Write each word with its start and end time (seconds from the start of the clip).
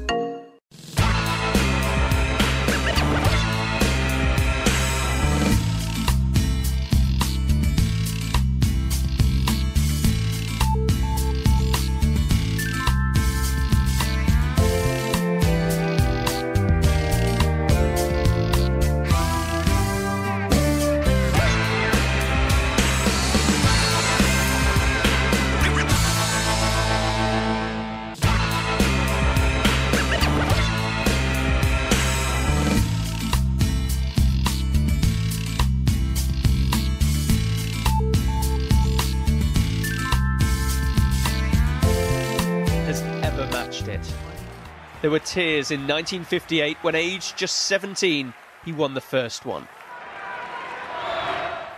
There 45.03 45.11
were 45.11 45.19
tears 45.19 45.69
in 45.69 45.81
1958 45.81 46.77
when, 46.81 46.95
aged 46.95 47.35
just 47.35 47.63
17, 47.63 48.33
he 48.63 48.71
won 48.71 48.93
the 48.93 49.01
first 49.01 49.45
one. 49.45 49.67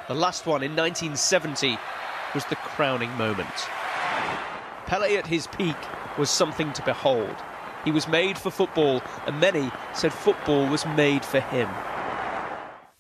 The 0.08 0.14
last 0.14 0.46
one 0.46 0.62
in 0.62 0.76
1970 0.76 1.76
was 2.36 2.46
the 2.46 2.56
crowning 2.56 3.10
moment. 3.18 3.50
Pele 4.86 5.18
at 5.18 5.26
his 5.26 5.48
peak 5.48 5.76
was 6.20 6.30
something 6.30 6.72
to 6.74 6.86
behold. 6.86 7.36
He 7.84 7.90
was 7.90 8.08
made 8.08 8.38
for 8.38 8.52
football, 8.52 9.02
and 9.26 9.40
many 9.40 9.72
said 9.96 10.14
football 10.14 10.68
was 10.68 10.86
made 10.86 11.26
for 11.26 11.40
him. 11.40 11.68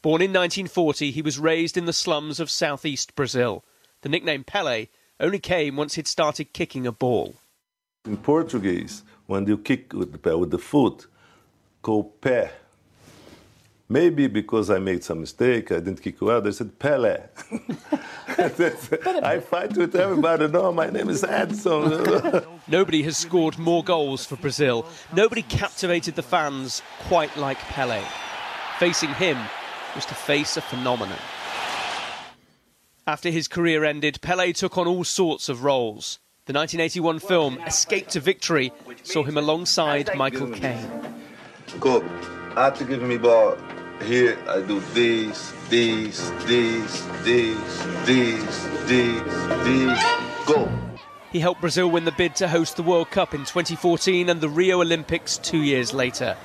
Born 0.01 0.23
in 0.23 0.33
1940, 0.33 1.11
he 1.11 1.21
was 1.21 1.37
raised 1.37 1.77
in 1.77 1.85
the 1.85 1.93
slums 1.93 2.39
of 2.39 2.49
southeast 2.49 3.13
Brazil. 3.13 3.63
The 4.01 4.09
nickname 4.09 4.43
Pele 4.43 4.87
only 5.19 5.37
came 5.37 5.75
once 5.75 5.93
he'd 5.93 6.07
started 6.07 6.51
kicking 6.51 6.87
a 6.87 6.91
ball. 6.91 7.35
In 8.05 8.17
Portuguese, 8.17 9.03
when 9.27 9.47
you 9.47 9.57
kick 9.57 9.93
with 9.93 10.21
the, 10.21 10.37
with 10.37 10.51
the 10.51 10.57
foot, 10.57 11.07
go 11.81 12.11
pé. 12.21 12.49
Maybe 13.87 14.25
because 14.25 14.71
I 14.71 14.79
made 14.79 15.03
some 15.03 15.21
mistake, 15.21 15.71
I 15.71 15.75
didn't 15.75 16.01
kick 16.01 16.19
well, 16.19 16.41
they 16.41 16.51
said 16.51 16.79
Pele. 16.79 17.21
I 18.27 19.39
fight 19.39 19.77
with 19.77 19.95
everybody. 19.95 20.47
No, 20.47 20.71
my 20.71 20.89
name 20.89 21.07
is 21.09 21.23
Edson. 21.23 22.43
Nobody 22.67 23.03
has 23.03 23.15
scored 23.15 23.59
more 23.59 23.83
goals 23.83 24.25
for 24.25 24.37
Brazil. 24.37 24.87
Nobody 25.13 25.43
captivated 25.43 26.15
the 26.15 26.23
fans 26.23 26.81
quite 27.01 27.35
like 27.37 27.59
Pele. 27.59 28.03
Facing 28.79 29.13
him 29.13 29.37
was 29.93 30.05
to 30.07 30.15
face 30.15 30.57
a 30.57 30.61
phenomenon. 30.61 31.19
After 33.05 33.29
his 33.29 33.47
career 33.47 33.85
ended, 33.85 34.19
Pele 34.21 34.51
took 34.51 34.79
on 34.79 34.87
all 34.87 35.03
sorts 35.03 35.47
of 35.47 35.63
roles. 35.63 36.17
The 36.47 36.53
1981 36.53 37.19
film 37.21 37.57
Escape 37.65 38.07
to 38.09 38.19
Victory 38.19 38.71
saw 39.01 39.23
him 39.23 39.35
alongside 39.35 40.15
Michael 40.15 40.51
Caine. 40.51 40.87
Go. 41.79 42.03
After 42.55 42.85
giving 42.85 43.07
me 43.07 43.17
ball, 43.17 43.57
here 44.03 44.37
I 44.47 44.61
do 44.61 44.79
these, 44.93 45.51
these, 45.69 46.29
these, 46.45 47.03
these, 47.23 47.65
these, 48.05 48.67
these, 48.85 49.23
these. 49.63 50.03
Go. 50.45 50.69
He 51.31 51.39
helped 51.39 51.61
Brazil 51.61 51.89
win 51.89 52.05
the 52.05 52.11
bid 52.11 52.35
to 52.35 52.47
host 52.47 52.75
the 52.75 52.83
World 52.83 53.09
Cup 53.09 53.33
in 53.33 53.39
2014 53.39 54.29
and 54.29 54.39
the 54.39 54.47
Rio 54.47 54.81
Olympics 54.81 55.39
two 55.39 55.63
years 55.63 55.95
later. 55.95 56.37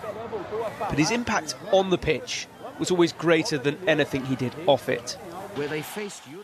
But 0.79 0.99
his 0.99 1.11
impact 1.11 1.57
on 1.73 1.91
the 1.91 1.99
pitch 1.99 2.47
was 2.79 2.91
always 2.91 3.13
greater 3.13 3.59
than 3.59 3.77
anything 3.87 4.25
he 4.25 4.35
did 4.35 4.55
off 4.67 4.89
it. 4.89 5.19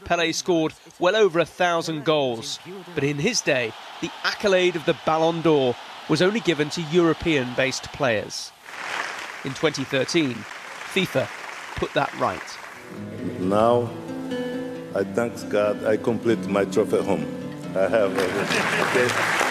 Pele 0.04 0.32
scored 0.32 0.74
well 0.98 1.16
over 1.16 1.40
a 1.40 1.44
thousand 1.44 2.04
goals, 2.04 2.58
but 2.94 3.04
in 3.04 3.16
his 3.18 3.40
day, 3.40 3.72
the 4.00 4.10
accolade 4.24 4.76
of 4.76 4.84
the 4.84 4.96
Ballon 5.04 5.42
d'Or 5.42 5.74
was 6.08 6.22
only 6.22 6.40
given 6.40 6.70
to 6.70 6.82
European 6.82 7.52
based 7.54 7.84
players. 7.92 8.52
In 9.44 9.52
2013, 9.54 10.34
FIFA 10.34 11.28
put 11.76 11.92
that 11.94 12.12
right. 12.18 12.58
Now, 13.40 13.90
I 14.94 15.04
thank 15.04 15.48
God 15.50 15.84
I 15.84 15.96
complete 15.96 16.46
my 16.48 16.64
trophy 16.64 17.02
home. 17.02 17.26
I 17.76 17.88
have. 17.88 18.16
okay, 18.16 19.08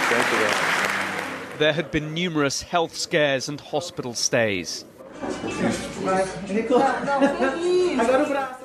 thank 0.10 0.32
you 0.32 0.38
very 0.38 0.50
much. 0.50 1.60
There 1.60 1.74
had 1.74 1.92
been 1.92 2.14
numerous 2.14 2.62
health 2.62 2.98
scares 2.98 3.48
and 3.48 3.62
hospital 3.62 4.14
stays. 4.14 4.86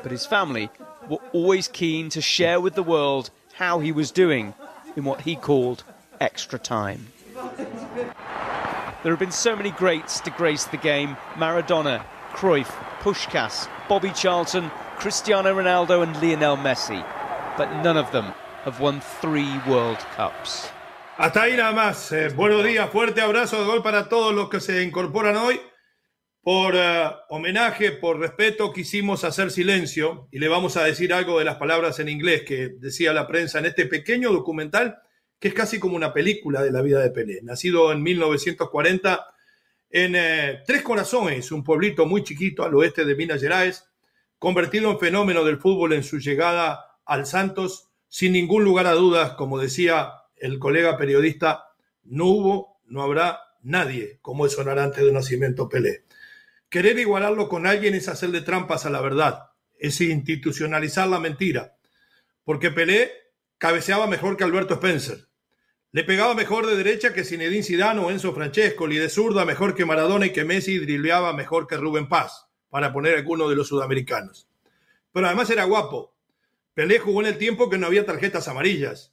But 0.03 0.11
his 0.11 0.27
family 0.27 0.71
were 1.11 1.19
always 1.33 1.69
keen 1.69 2.09
to 2.09 2.23
share 2.23 2.61
with 2.61 2.75
the 2.75 2.83
world 2.83 3.31
how 3.55 3.81
he 3.81 3.93
was 3.93 4.11
doing 4.11 4.55
in 4.97 5.05
what 5.05 5.23
he 5.23 5.35
called 5.37 5.83
extra 6.21 6.59
time. 6.59 7.09
There 9.03 9.13
have 9.13 9.19
been 9.19 9.33
so 9.33 9.57
many 9.57 9.73
greats 9.73 10.21
to 10.21 10.31
grace 10.31 10.65
the 10.65 10.77
game 10.77 11.17
Maradona, 11.35 12.05
Cruyff, 12.33 12.71
Pushkas, 13.01 13.69
Bobby 13.89 14.11
Charlton, 14.11 14.71
Cristiano 14.99 15.55
Ronaldo, 15.55 16.03
and 16.03 16.15
Lionel 16.23 16.57
Messi. 16.57 17.05
But 17.57 17.83
none 17.83 17.97
of 17.97 18.13
them 18.13 18.27
have 18.65 18.79
won 18.79 19.01
three 19.01 19.59
World 19.67 19.99
Cups. 20.15 20.69
Hasta 21.19 21.43
ahí 21.43 21.57
nada 21.57 21.73
más. 21.73 22.13
Eh, 22.13 22.29
buenos 22.35 22.63
días, 22.65 22.89
fuerte 22.91 23.21
abrazo 23.21 23.59
de 23.61 23.67
gol 23.67 23.83
para 23.83 24.09
todos 24.09 24.35
los 24.35 24.49
que 24.49 24.61
se 24.61 24.83
incorporan 24.83 25.37
hoy. 25.37 25.61
Por 26.43 26.75
uh, 26.75 27.13
homenaje, 27.29 27.93
por 27.93 28.19
respeto, 28.19 28.73
quisimos 28.73 29.25
hacer 29.25 29.51
silencio 29.51 30.29
y 30.31 30.39
le 30.39 30.49
vamos 30.49 30.77
a 30.77 30.85
decir 30.85 31.13
algo 31.13 31.39
de 31.39 31.45
las 31.45 31.57
palabras 31.57 31.99
en 32.01 32.09
inglés 32.09 32.43
que 32.47 32.69
decía 32.69 33.13
la 33.13 33.27
prensa 33.27 33.59
en 33.59 33.67
este 33.67 33.87
pequeño 33.87 34.33
documental 34.33 35.03
que 35.41 35.49
es 35.49 35.55
casi 35.55 35.81
como 35.81 35.97
una 35.97 36.13
película 36.13 36.63
de 36.63 36.71
la 36.71 36.83
vida 36.83 37.01
de 37.01 37.11
Pelé. 37.11 37.41
Nacido 37.43 37.91
en 37.93 38.03
1940 38.03 39.27
en 39.91 40.15
eh, 40.15 40.63
Tres 40.67 40.83
Corazones, 40.83 41.51
un 41.51 41.65
pueblito 41.65 42.07
muy 42.07 42.23
chiquito 42.23 42.63
al 42.63 42.75
oeste 42.75 43.05
de 43.05 43.17
Minas 43.17 43.41
Gerais, 43.41 43.85
convertido 44.39 44.91
en 44.91 45.01
fenómeno 45.01 45.43
del 45.43 45.59
fútbol 45.59 45.95
en 45.95 46.05
su 46.05 46.19
llegada 46.19 46.99
al 47.07 47.27
Santos, 47.27 47.89
sin 48.07 48.33
ningún 48.33 48.65
lugar 48.65 48.87
a 48.87 48.93
dudas, 48.93 49.33
como 49.33 49.59
decía 49.59 50.13
el 50.37 50.59
colega 50.59 50.97
periodista, 50.97 51.71
no 52.05 52.27
hubo, 52.27 52.81
no 52.87 53.03
habrá 53.03 53.41
nadie 53.63 54.19
como 54.23 54.45
el 54.45 54.51
sonarante 54.51 55.03
de 55.03 55.13
nacimiento 55.13 55.69
Pelé. 55.69 56.05
Querer 56.71 56.99
igualarlo 56.99 57.49
con 57.49 57.67
alguien 57.67 57.95
es 57.95 58.09
hacerle 58.09 58.41
trampas 58.41 58.87
a 58.87 58.91
la 58.91 59.01
verdad, 59.01 59.51
es 59.79 60.01
institucionalizar 60.01 61.09
la 61.09 61.19
mentira, 61.19 61.77
porque 62.45 62.71
Pelé 62.71 63.13
cabeceaba 63.59 64.07
mejor 64.07 64.37
que 64.37 64.45
Alberto 64.45 64.75
Spencer, 64.75 65.29
le 65.93 66.05
pegaba 66.05 66.35
mejor 66.35 66.67
de 66.69 66.77
derecha 66.77 67.13
que 67.13 67.25
Zinedine 67.25 67.65
Zidane 67.65 68.01
o 68.01 68.13
Enzo 68.13 68.33
Francesco, 68.33 68.89
y 68.89 68.97
de 68.97 69.09
zurda 69.09 69.45
mejor 69.45 69.75
que 69.75 69.85
Maradona 69.85 70.27
y 70.27 70.33
que 70.33 70.45
Messi 70.45 70.79
dribleaba 70.79 71.33
mejor 71.33 71.67
que 71.67 71.77
Rubén 71.77 72.09
Paz, 72.09 72.47
para 72.69 72.93
poner 72.93 73.17
alguno 73.17 73.49
de 73.49 73.57
los 73.57 73.67
sudamericanos. 73.67 74.49
Pero 75.13 75.27
además 75.27 75.51
era 75.51 75.65
guapo. 75.65 76.15
Pelé 76.75 77.01
jugó 77.01 77.23
en 77.23 77.27
el 77.27 77.39
tiempo 77.39 77.69
que 77.69 77.79
no 77.79 77.89
había 77.89 78.07
tarjetas 78.07 78.47
amarillas. 78.47 79.13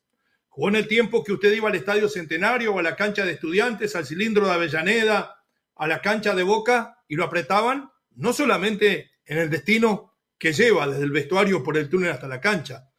Jugó 0.50 0.70
en 0.70 0.76
el 0.76 0.88
tiempo 0.88 1.24
que 1.24 1.34
usted 1.34 1.52
iba 1.52 1.68
al 1.68 1.76
Estadio 1.76 2.08
Centenario 2.08 2.76
o 2.76 2.78
a 2.78 2.84
la 2.84 2.96
cancha 2.96 3.26
de 3.26 3.32
estudiantes, 3.32 3.96
al 3.96 4.06
cilindro 4.06 4.46
de 4.46 4.54
Avellaneda, 4.54 5.37
a 5.80 5.88
la 5.88 6.02
cancha 6.02 6.36
de 6.36 6.44
Boca 6.44 7.04
y 7.08 7.16
lo 7.16 7.24
apretaban 7.24 7.92
no 8.16 8.34
solamente 8.34 9.12
en 9.26 9.38
el 9.38 9.50
destino 9.50 10.16
que 10.38 10.54
lleva 10.54 10.88
desde 10.88 11.04
el 11.04 11.12
vestuario 11.12 11.64
por 11.64 11.78
el 11.78 11.90
túnel 11.90 12.12
hasta 12.12 12.28
la 12.28 12.42
cancha. 12.42 12.90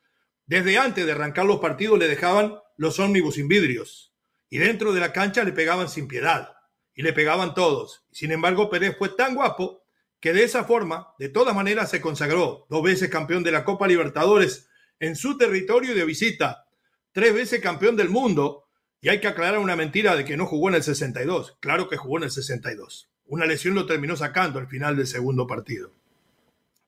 Desde 0.47 0.79
antes 0.79 1.05
de 1.05 1.13
arrancar 1.13 1.47
los 1.47 1.61
partidos 1.61 1.99
le 1.99 2.09
dejaban 2.09 2.59
los 2.77 2.99
ómnibus 2.99 3.35
sin 3.35 3.49
vidrios 3.49 4.15
y 4.49 4.59
dentro 4.59 4.93
de 4.93 5.01
la 5.01 5.13
cancha 5.13 5.45
le 5.45 5.53
pegaban 5.53 5.89
sin 5.89 6.09
piedad 6.09 6.55
y 6.95 7.03
le 7.03 7.13
pegaban 7.13 7.55
todos. 7.55 8.07
Sin 8.11 8.33
embargo, 8.33 8.71
Pérez 8.71 8.97
fue 8.99 9.11
tan 9.11 9.35
guapo 9.35 9.85
que 10.21 10.33
de 10.33 10.45
esa 10.45 10.65
forma, 10.65 11.15
de 11.19 11.29
todas 11.29 11.55
maneras, 11.55 11.91
se 11.91 12.01
consagró 12.01 12.67
dos 12.69 12.83
veces 12.83 13.09
campeón 13.09 13.45
de 13.45 13.53
la 13.53 13.65
Copa 13.65 13.87
Libertadores 13.87 14.69
en 14.99 15.15
su 15.15 15.39
territorio 15.39 15.95
de 15.95 16.05
visita, 16.05 16.67
tres 17.13 17.35
veces 17.35 17.61
campeón 17.61 17.97
del 17.97 18.09
mundo, 18.09 18.68
y 19.01 19.09
hay 19.09 19.21
que 19.21 19.29
aclarar 19.29 19.59
una 19.59 19.77
mentira 19.77 20.17
de 20.17 20.25
que 20.25 20.37
no 20.37 20.47
jugó 20.47 20.69
en 20.69 20.75
el 20.75 20.83
62. 20.83 21.57
Claro 21.61 21.89
que 21.89 21.97
jugó 21.97 22.19
en 22.19 22.25
el 22.25 22.31
62. 22.31 23.09
Una 23.27 23.47
lesión 23.47 23.75
lo 23.75 23.87
terminó 23.87 24.17
sacando 24.17 24.59
al 24.59 24.67
final 24.67 24.97
del 24.97 25.07
segundo 25.07 25.47
partido. 25.47 25.93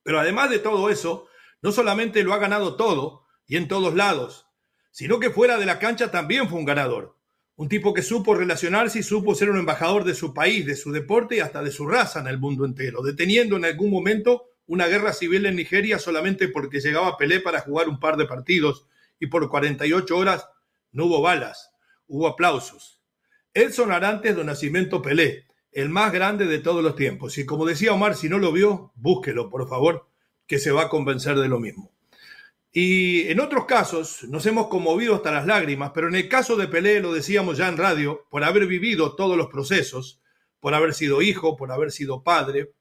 Pero 0.03 0.19
además 0.19 0.51
de 0.51 0.59
todo 0.59 0.91
eso, 0.91 1.29
no 1.62 1.73
solamente 1.73 2.23
lo 2.23 2.33
ha 2.33 2.39
ganado 2.39 2.77
todo 2.77 3.27
y 3.47 3.57
en 3.57 3.69
todos 3.69 3.95
lados, 3.95 4.47
sino 4.91 5.21
que 5.21 5.31
fuera 5.31 5.59
de 5.59 5.67
la 5.67 5.79
cancha 5.79 6.11
también 6.11 6.49
fue 6.49 6.59
un 6.59 6.65
ganador. 6.65 7.17
Un 7.57 7.69
tipo 7.69 7.93
que 7.93 8.03
supo 8.03 8.35
relacionarse 8.35 9.01
y 9.01 9.03
supo 9.03 9.35
ser 9.35 9.51
un 9.51 9.59
embajador 9.59 10.05
de 10.05 10.15
su 10.15 10.33
país, 10.33 10.65
de 10.65 10.77
su 10.77 10.93
deporte 10.93 11.37
y 11.37 11.41
hasta 11.41 11.62
de 11.62 11.71
su 11.71 11.87
raza 11.87 12.21
en 12.21 12.27
el 12.27 12.39
mundo 12.39 12.65
entero, 12.65 13.03
deteniendo 13.03 13.57
en 13.57 13.67
algún 13.67 13.91
momento 13.91 14.47
una 14.67 14.87
guerra 14.87 15.12
civil 15.12 15.45
en 15.47 15.57
Nigeria 15.57 15.99
solamente 15.99 16.49
porque 16.49 16.81
llegaba 16.81 17.19
Pelé 17.19 17.41
para 17.41 17.61
jugar 17.61 17.89
un 17.89 18.01
par 18.01 18.17
de 18.17 18.25
partidos 18.25 18.87
y 19.19 19.27
por 19.27 19.49
48 19.49 20.17
horas 20.17 20.49
no 20.93 21.05
hubo 21.05 21.21
balas, 21.21 21.70
hubo 22.11 22.27
aplausos. 22.27 23.01
Edson 23.55 23.93
Arantes 23.93 24.37
de 24.37 24.45
Nacimiento 24.45 25.01
Pelé, 25.01 25.47
el 25.73 25.89
más 25.89 26.12
grande 26.12 26.47
de 26.47 26.59
todos 26.59 26.83
los 26.83 26.97
tiempos. 26.97 27.39
Y 27.39 27.47
como 27.47 27.65
decía 27.65 27.93
Omar, 27.93 28.17
si 28.17 28.29
no 28.29 28.39
lo 28.39 28.53
vio, 28.53 28.93
búsquelo, 28.97 29.49
por 29.49 29.69
favor, 29.69 30.09
que 30.47 30.59
se 30.59 30.73
va 30.73 30.83
a 30.83 30.89
convencer 30.89 31.39
de 31.39 31.49
lo 31.49 31.61
mismo. 31.61 31.93
Y 32.73 33.29
en 33.29 33.41
otros 33.41 33.65
casos 33.65 34.25
nos 34.25 34.45
hemos 34.47 34.69
conmovido 34.69 35.15
hasta 35.15 35.33
las 35.33 35.47
lágrimas, 35.47 35.93
pero 35.95 36.09
en 36.09 36.17
el 36.17 36.29
caso 36.29 36.57
de 36.57 36.69
Pelé, 36.69 37.01
lo 37.01 37.12
decíamos 37.12 37.57
ya 37.57 37.69
en 37.69 37.77
radio, 37.77 38.27
por 38.29 38.45
haber 38.45 38.67
vivido 38.67 39.15
todos 39.15 39.37
los 39.37 39.49
procesos, 39.49 40.21
por 40.61 40.75
haber 40.75 40.95
sido 40.95 41.23
hijo, 41.23 41.57
por 41.57 41.73
haber 41.73 41.91
sido 41.93 42.23
padre, 42.23 42.73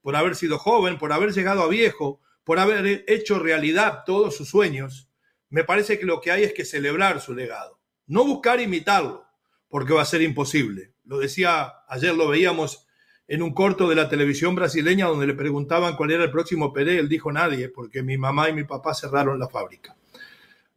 por 0.00 0.16
haber 0.16 0.34
sido 0.34 0.58
joven, 0.58 0.98
por 0.98 1.12
haber 1.12 1.32
llegado 1.32 1.62
a 1.62 1.68
viejo, 1.68 2.20
por 2.44 2.58
haber 2.58 3.04
hecho 3.06 3.38
realidad 3.38 4.04
todos 4.06 4.36
sus 4.36 4.48
sueños, 4.48 5.08
me 5.50 5.64
parece 5.64 5.98
que 5.98 6.06
lo 6.06 6.20
que 6.20 6.30
hay 6.30 6.44
es 6.44 6.52
que 6.52 6.64
celebrar 6.64 7.20
su 7.20 7.34
legado, 7.34 7.77
no 8.08 8.24
buscar 8.24 8.60
imitarlo, 8.60 9.24
porque 9.68 9.92
va 9.92 10.02
a 10.02 10.06
ser 10.06 10.22
imposible. 10.22 10.92
Lo 11.04 11.18
decía, 11.18 11.72
ayer 11.88 12.14
lo 12.14 12.28
veíamos 12.28 12.86
en 13.28 13.42
un 13.42 13.52
corto 13.52 13.88
de 13.88 13.94
la 13.94 14.08
televisión 14.08 14.54
brasileña 14.54 15.06
donde 15.06 15.26
le 15.26 15.34
preguntaban 15.34 15.94
cuál 15.94 16.10
era 16.12 16.24
el 16.24 16.30
próximo 16.30 16.72
Pelé, 16.72 16.98
él 16.98 17.08
dijo 17.08 17.30
nadie, 17.30 17.68
porque 17.68 18.02
mi 18.02 18.16
mamá 18.16 18.48
y 18.48 18.54
mi 18.54 18.64
papá 18.64 18.94
cerraron 18.94 19.38
la 19.38 19.48
fábrica. 19.48 19.94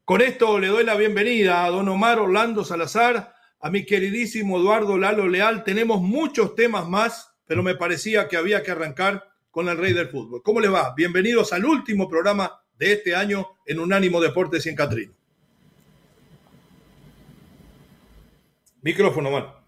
Con 0.04 0.20
esto 0.20 0.60
le 0.60 0.68
doy 0.68 0.84
la 0.84 0.96
bienvenida 0.96 1.64
a 1.64 1.70
don 1.70 1.88
Omar 1.88 2.20
Orlando 2.20 2.66
Salazar, 2.66 3.34
a 3.62 3.70
mi 3.70 3.86
queridísimo 3.86 4.60
Eduardo 4.60 4.98
Lalo 4.98 5.28
Leal. 5.28 5.64
Tenemos 5.64 6.02
muchos 6.02 6.56
temas 6.56 6.90
más, 6.90 7.34
pero 7.46 7.64
me 7.64 7.76
parecía 7.76 8.28
que 8.28 8.36
había 8.36 8.62
que 8.62 8.72
arrancar 8.72 9.32
con 9.52 9.70
el 9.70 9.78
rey 9.78 9.94
del 9.94 10.10
fútbol. 10.10 10.42
¿Cómo 10.44 10.60
le 10.60 10.68
va? 10.68 10.94
Bienvenidos 10.96 11.54
al 11.54 11.64
último 11.64 12.10
programa 12.10 12.62
de 12.78 12.94
este 12.94 13.16
año 13.16 13.48
en 13.66 13.80
Unánimo 13.80 14.20
Deportes 14.20 14.66
y 14.66 14.70
en 14.70 14.76
Catrino. 14.76 15.21
Micrófono, 18.82 19.30
Omar. 19.30 19.62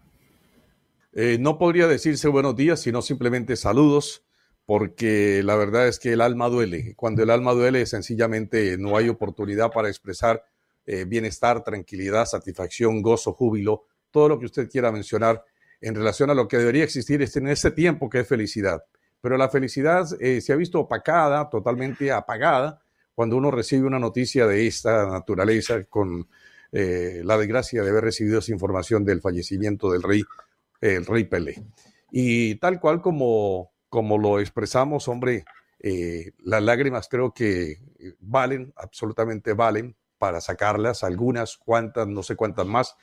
Eh, 1.12 1.36
no 1.38 1.56
podría 1.56 1.86
decirse 1.86 2.26
buenos 2.26 2.56
días, 2.56 2.80
sino 2.80 3.00
simplemente 3.00 3.54
saludos, 3.54 4.24
porque 4.66 5.42
la 5.44 5.54
verdad 5.54 5.86
es 5.86 6.00
que 6.00 6.12
el 6.12 6.20
alma 6.20 6.48
duele. 6.48 6.94
Cuando 6.96 7.22
el 7.22 7.30
alma 7.30 7.52
duele, 7.52 7.86
sencillamente 7.86 8.76
no 8.76 8.96
hay 8.96 9.08
oportunidad 9.08 9.70
para 9.70 9.88
expresar 9.88 10.44
eh, 10.86 11.04
bienestar, 11.04 11.62
tranquilidad, 11.62 12.26
satisfacción, 12.26 13.02
gozo, 13.02 13.32
júbilo, 13.32 13.84
todo 14.10 14.28
lo 14.28 14.38
que 14.40 14.46
usted 14.46 14.68
quiera 14.68 14.90
mencionar 14.90 15.44
en 15.80 15.94
relación 15.94 16.30
a 16.30 16.34
lo 16.34 16.48
que 16.48 16.58
debería 16.58 16.82
existir 16.82 17.22
en 17.22 17.48
este 17.48 17.70
tiempo 17.70 18.10
que 18.10 18.20
es 18.20 18.28
felicidad. 18.28 18.84
Pero 19.20 19.36
la 19.36 19.48
felicidad 19.48 20.06
eh, 20.20 20.40
se 20.40 20.52
ha 20.52 20.56
visto 20.56 20.80
opacada, 20.80 21.48
totalmente 21.48 22.10
apagada, 22.10 22.82
cuando 23.14 23.36
uno 23.36 23.52
recibe 23.52 23.86
una 23.86 24.00
noticia 24.00 24.46
de 24.46 24.66
esta 24.66 25.06
naturaleza 25.06 25.84
con 25.84 26.26
la 26.74 27.38
desgracia 27.38 27.82
de 27.82 27.90
haber 27.90 28.02
recibido 28.02 28.40
esa 28.40 28.52
información 28.52 29.04
del 29.04 29.20
fallecimiento 29.20 29.92
del 29.92 30.02
rey 30.02 30.24
el 30.80 31.06
Rey 31.06 31.24
Pelé. 31.24 31.64
Y 32.10 32.56
tal 32.56 32.80
cual 32.80 33.00
como, 33.00 33.72
como 33.88 34.18
lo 34.18 34.38
expresamos, 34.38 35.08
hombre, 35.08 35.44
eh, 35.80 36.32
las 36.38 36.62
lágrimas 36.62 37.08
creo 37.08 37.32
que 37.32 37.78
valen, 38.20 38.72
absolutamente 38.76 39.54
valen 39.54 39.96
para 40.18 40.40
sacarlas, 40.40 41.02
algunas, 41.04 41.56
cuantas, 41.56 42.06
no 42.06 42.22
sé 42.22 42.36
cuántas 42.36 42.66
más, 42.66 42.96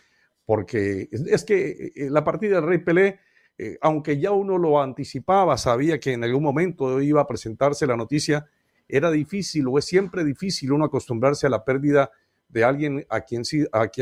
porque 0.46 1.10
es, 1.12 1.44
que 1.44 1.92
eh, 1.96 2.10
la 2.10 2.24
partida 2.24 2.56
del 2.56 2.68
Rey 2.68 2.78
Pelé, 2.80 3.20
eh, 3.58 3.78
aunque 3.82 4.20
ya 4.20 4.32
uno 4.32 4.58
lo 4.58 4.82
anticipaba, 4.82 5.58
sabía 5.58 6.00
que 6.00 6.14
en 6.14 6.24
algún 6.24 6.44
momento 6.44 7.02
iba 7.02 7.22
a 7.22 7.28
presentarse 7.28 7.86
la 7.86 7.98
noticia, 7.98 8.48
era 8.88 9.12
difícil 9.12 9.68
o 9.68 9.78
es 9.78 9.86
siempre 9.86 10.24
difícil 10.24 10.72
uno 10.72 10.86
acostumbrarse 10.86 11.48
a 11.48 11.50
la 11.50 11.64
pérdida 11.64 12.12
de 12.52 12.64
alguien 12.64 13.06
a 13.10 13.22
quien, 13.22 13.44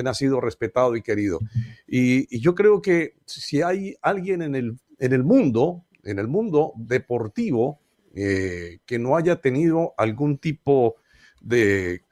ha 0.07 0.13
sido 0.13 0.41
respetado 0.41 0.95
y 0.95 1.01
querido. 1.01 1.39
Y, 1.87 2.39
yo 2.39 2.55
creo 2.55 2.81
que 2.81 3.15
si 3.25 3.61
hay 3.61 3.95
alguien 4.01 4.41
en 4.41 4.55
el, 4.55 5.23
mundo, 5.23 5.85
en 6.03 6.19
el 6.19 6.27
mundo 6.27 6.73
deportivo, 6.77 7.79
eh, 8.15 8.79
que 8.85 8.97
no 8.97 9.15
haya 9.15 9.39
tenido 9.39 9.93
algún 9.97 10.39
tipo 10.39 10.95
de 11.41 12.03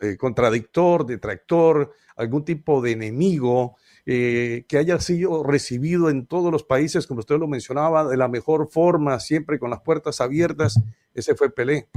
eh, 0.00 0.16
contradictor, 0.18 1.06
detractor, 1.06 1.94
algún 2.16 2.44
tipo 2.44 2.82
de 2.82 2.92
enemigo, 2.92 3.76
eh, 4.04 4.64
que 4.66 4.78
haya 4.78 4.98
sido 5.00 5.44
recibido 5.44 6.10
en 6.10 6.26
todos 6.26 6.50
los 6.50 6.64
países, 6.64 7.06
como 7.06 7.20
usted 7.20 7.38
lo 7.38 7.46
mencionaba, 7.46 8.08
de 8.08 8.16
la 8.16 8.26
mejor 8.26 8.68
forma, 8.70 9.20
siempre 9.20 9.58
con 9.58 9.70
las 9.70 9.82
puertas 9.82 10.20
abiertas, 10.20 10.80
ese 11.14 11.34
fue 11.34 11.50
Pelé. 11.50 11.88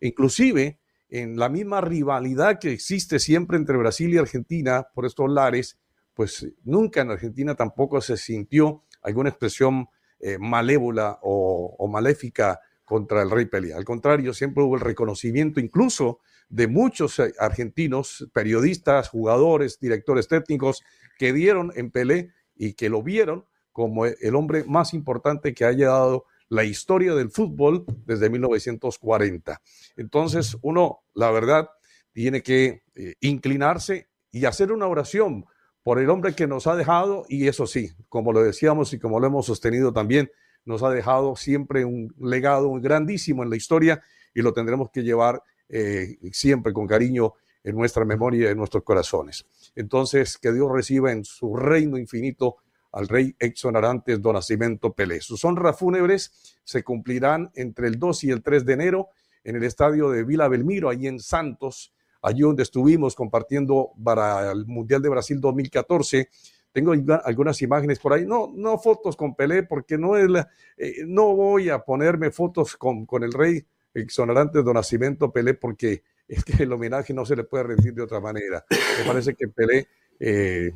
Inclusive, 0.00 0.78
en 1.14 1.38
la 1.38 1.48
misma 1.48 1.80
rivalidad 1.80 2.58
que 2.58 2.72
existe 2.72 3.20
siempre 3.20 3.56
entre 3.56 3.76
Brasil 3.76 4.12
y 4.12 4.18
Argentina 4.18 4.88
por 4.92 5.06
estos 5.06 5.30
lares, 5.30 5.78
pues 6.12 6.44
nunca 6.64 7.02
en 7.02 7.12
Argentina 7.12 7.54
tampoco 7.54 8.00
se 8.00 8.16
sintió 8.16 8.82
alguna 9.00 9.28
expresión 9.28 9.86
eh, 10.18 10.38
malévola 10.40 11.20
o, 11.22 11.86
maléfica 11.86 12.60
contra 12.84 13.22
el 13.22 13.30
rey 13.30 13.44
Pelé. 13.44 13.74
Al 13.74 13.84
contrario, 13.84 14.34
siempre 14.34 14.64
hubo 14.64 14.74
el 14.74 14.80
reconocimiento 14.80 15.60
incluso 15.60 16.18
de 16.48 16.66
muchos 16.66 17.20
eh, 17.20 17.32
argentinos, 17.38 18.28
periodistas, 18.32 19.08
jugadores, 19.08 19.78
directores 19.78 20.26
técnicos, 20.26 20.82
que 21.16 21.32
dieron 21.32 21.70
en 21.76 21.92
Pelé 21.92 22.32
y 22.56 22.72
que 22.72 22.88
lo 22.88 23.04
vieron 23.04 23.46
como 23.70 24.06
el 24.06 24.34
hombre 24.34 24.64
más 24.64 24.92
importante 24.92 25.54
que 25.54 25.64
haya 25.64 25.90
dado 25.90 26.26
la 26.48 26.64
historia 26.64 27.14
del 27.14 27.30
fútbol 27.30 27.84
desde 28.06 28.30
1940. 28.30 29.60
Entonces, 29.96 30.56
uno, 30.62 31.00
la 31.14 31.30
verdad, 31.30 31.68
tiene 32.12 32.42
que 32.42 32.82
eh, 32.94 33.14
inclinarse 33.20 34.08
y 34.30 34.44
hacer 34.44 34.72
una 34.72 34.86
oración 34.86 35.46
por 35.82 35.98
el 35.98 36.08
hombre 36.10 36.34
que 36.34 36.46
nos 36.46 36.66
ha 36.66 36.76
dejado, 36.76 37.24
y 37.28 37.46
eso 37.46 37.66
sí, 37.66 37.90
como 38.08 38.32
lo 38.32 38.42
decíamos 38.42 38.92
y 38.92 38.98
como 38.98 39.20
lo 39.20 39.26
hemos 39.26 39.46
sostenido 39.46 39.92
también, 39.92 40.30
nos 40.64 40.82
ha 40.82 40.90
dejado 40.90 41.36
siempre 41.36 41.84
un 41.84 42.14
legado 42.18 42.72
grandísimo 42.80 43.42
en 43.42 43.50
la 43.50 43.56
historia 43.56 44.02
y 44.34 44.40
lo 44.40 44.52
tendremos 44.52 44.90
que 44.90 45.02
llevar 45.02 45.42
eh, 45.68 46.16
siempre 46.32 46.72
con 46.72 46.86
cariño 46.86 47.34
en 47.62 47.76
nuestra 47.76 48.04
memoria 48.04 48.48
y 48.48 48.52
en 48.52 48.58
nuestros 48.58 48.82
corazones. 48.82 49.46
Entonces, 49.74 50.38
que 50.38 50.52
Dios 50.52 50.70
reciba 50.70 51.12
en 51.12 51.24
su 51.24 51.56
reino 51.56 51.98
infinito 51.98 52.56
al 52.94 53.08
rey 53.08 53.34
exonerantes 53.38 54.22
do 54.22 54.32
Nacimiento 54.32 54.92
Pelé. 54.92 55.20
Sus 55.20 55.44
honras 55.44 55.76
fúnebres 55.76 56.56
se 56.62 56.84
cumplirán 56.84 57.50
entre 57.54 57.88
el 57.88 57.98
2 57.98 58.24
y 58.24 58.30
el 58.30 58.42
3 58.42 58.64
de 58.64 58.72
enero 58.72 59.08
en 59.42 59.56
el 59.56 59.64
estadio 59.64 60.10
de 60.10 60.22
Vila 60.22 60.48
Belmiro, 60.48 60.88
allí 60.88 61.08
en 61.08 61.18
Santos, 61.18 61.92
allí 62.22 62.40
donde 62.40 62.62
estuvimos 62.62 63.14
compartiendo 63.14 63.90
para 64.02 64.52
el 64.52 64.64
Mundial 64.66 65.02
de 65.02 65.08
Brasil 65.08 65.40
2014. 65.40 66.28
Tengo 66.72 66.92
algunas 67.24 67.60
imágenes 67.62 67.98
por 67.98 68.12
ahí, 68.12 68.24
no, 68.26 68.52
no 68.54 68.78
fotos 68.78 69.16
con 69.16 69.34
Pelé, 69.34 69.64
porque 69.64 69.98
no, 69.98 70.16
es 70.16 70.28
eh, 70.76 71.02
no 71.06 71.34
voy 71.34 71.70
a 71.70 71.80
ponerme 71.80 72.30
fotos 72.30 72.76
con, 72.76 73.06
con 73.06 73.22
el 73.24 73.32
rey 73.32 73.64
exonerante 73.92 74.62
do 74.62 74.72
Nacimiento 74.72 75.32
Pelé, 75.32 75.54
porque 75.54 76.02
es 76.28 76.44
que 76.44 76.62
el 76.62 76.72
homenaje 76.72 77.12
no 77.12 77.26
se 77.26 77.36
le 77.36 77.44
puede 77.44 77.64
rendir 77.64 77.92
de 77.92 78.02
otra 78.02 78.20
manera. 78.20 78.64
Me 78.98 79.04
parece 79.04 79.34
que 79.34 79.48
Pelé 79.48 79.88
eh, 80.18 80.72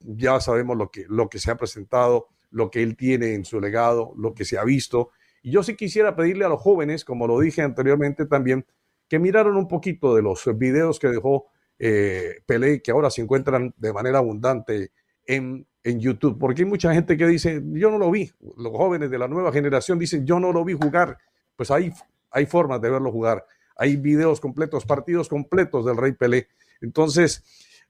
ya 0.00 0.40
sabemos 0.40 0.76
lo 0.76 0.90
que, 0.90 1.04
lo 1.08 1.28
que 1.28 1.38
se 1.38 1.50
ha 1.50 1.56
presentado, 1.56 2.28
lo 2.50 2.70
que 2.70 2.82
él 2.82 2.96
tiene 2.96 3.34
en 3.34 3.44
su 3.44 3.60
legado, 3.60 4.12
lo 4.16 4.34
que 4.34 4.44
se 4.44 4.58
ha 4.58 4.64
visto. 4.64 5.10
Y 5.42 5.50
yo 5.50 5.62
sí 5.62 5.76
quisiera 5.76 6.16
pedirle 6.16 6.44
a 6.44 6.48
los 6.48 6.60
jóvenes, 6.60 7.04
como 7.04 7.26
lo 7.26 7.38
dije 7.40 7.62
anteriormente 7.62 8.26
también, 8.26 8.64
que 9.08 9.18
miraron 9.18 9.56
un 9.56 9.68
poquito 9.68 10.14
de 10.14 10.22
los 10.22 10.42
videos 10.56 10.98
que 10.98 11.08
dejó 11.08 11.46
eh, 11.78 12.36
Pelé, 12.46 12.80
que 12.80 12.92
ahora 12.92 13.10
se 13.10 13.22
encuentran 13.22 13.74
de 13.76 13.92
manera 13.92 14.18
abundante 14.18 14.92
en, 15.26 15.66
en, 15.82 16.00
YouTube, 16.00 16.38
porque 16.38 16.62
hay 16.62 16.68
mucha 16.68 16.94
gente 16.94 17.16
que 17.16 17.26
dice, 17.26 17.62
yo 17.72 17.90
no 17.90 17.98
lo 17.98 18.10
vi, 18.10 18.30
los 18.56 18.72
jóvenes 18.72 19.10
de 19.10 19.18
la 19.18 19.28
nueva 19.28 19.52
generación 19.52 19.98
dicen, 19.98 20.24
yo 20.24 20.38
no 20.38 20.52
lo 20.52 20.64
vi 20.64 20.74
jugar, 20.74 21.18
pues 21.56 21.70
hay, 21.70 21.92
hay 22.30 22.46
formas 22.46 22.80
de 22.80 22.90
verlo 22.90 23.10
jugar, 23.10 23.44
hay 23.76 23.96
videos 23.96 24.40
completos, 24.40 24.86
partidos 24.86 25.28
completos 25.28 25.84
del 25.84 25.96
Rey 25.96 26.12
Pelé. 26.12 26.48
Entonces, 26.80 27.42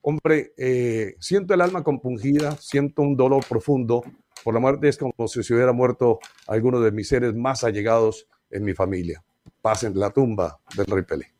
Hombre, 0.06 0.52
eh, 0.58 1.16
siento 1.18 1.54
el 1.54 1.62
alma 1.62 1.82
compungida, 1.82 2.58
siento 2.58 3.00
un 3.00 3.16
dolor 3.16 3.42
profundo 3.48 4.04
Por 4.44 4.52
la 4.52 4.60
muerte 4.60 4.88
es 4.88 4.98
como 4.98 5.26
si 5.26 5.42
se 5.42 5.54
hubiera 5.54 5.72
muerto 5.72 6.18
alguno 6.46 6.78
de 6.78 6.92
mis 6.92 7.08
seres 7.08 7.34
más 7.34 7.64
allegados 7.64 8.28
en 8.50 8.64
mi 8.64 8.74
familia. 8.74 9.24
Paz 9.62 9.84
en 9.84 9.98
la 9.98 10.10
tumba 10.10 10.60
del 10.76 10.84
rey 10.84 11.04
Pelé. 11.04 11.32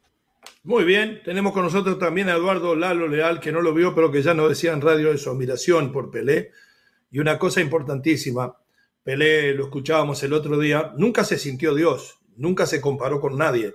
Muy 0.63 0.85
bien, 0.85 1.21
tenemos 1.23 1.53
con 1.53 1.65
nosotros 1.65 1.99
también 1.99 2.31
a 2.31 2.37
Eduardo 2.37 2.75
Lalo 2.75 3.07
Leal, 3.07 3.39
que 3.39 3.53
no 3.53 3.61
lo 3.61 3.75
vio, 3.75 3.95
pero 3.95 4.11
que 4.11 4.23
ya 4.23 4.33
nos 4.33 4.49
decía 4.49 4.73
en 4.73 4.81
radio 4.81 5.13
de 5.13 5.19
su 5.19 5.29
admiración 5.29 5.93
por 5.93 6.11
Pelé. 6.11 6.53
Y 7.11 7.19
una 7.19 7.39
cosa 7.39 7.61
importantísima, 7.61 8.57
Pelé, 9.03 9.53
lo 9.53 9.65
escuchábamos 9.65 10.23
el 10.23 10.33
otro 10.33 10.59
día, 10.59 10.95
nunca 10.97 11.25
se 11.25 11.37
sintió 11.37 11.75
Dios, 11.75 12.19
nunca 12.37 12.65
se 12.65 12.81
comparó 12.81 13.21
con 13.21 13.37
nadie. 13.37 13.75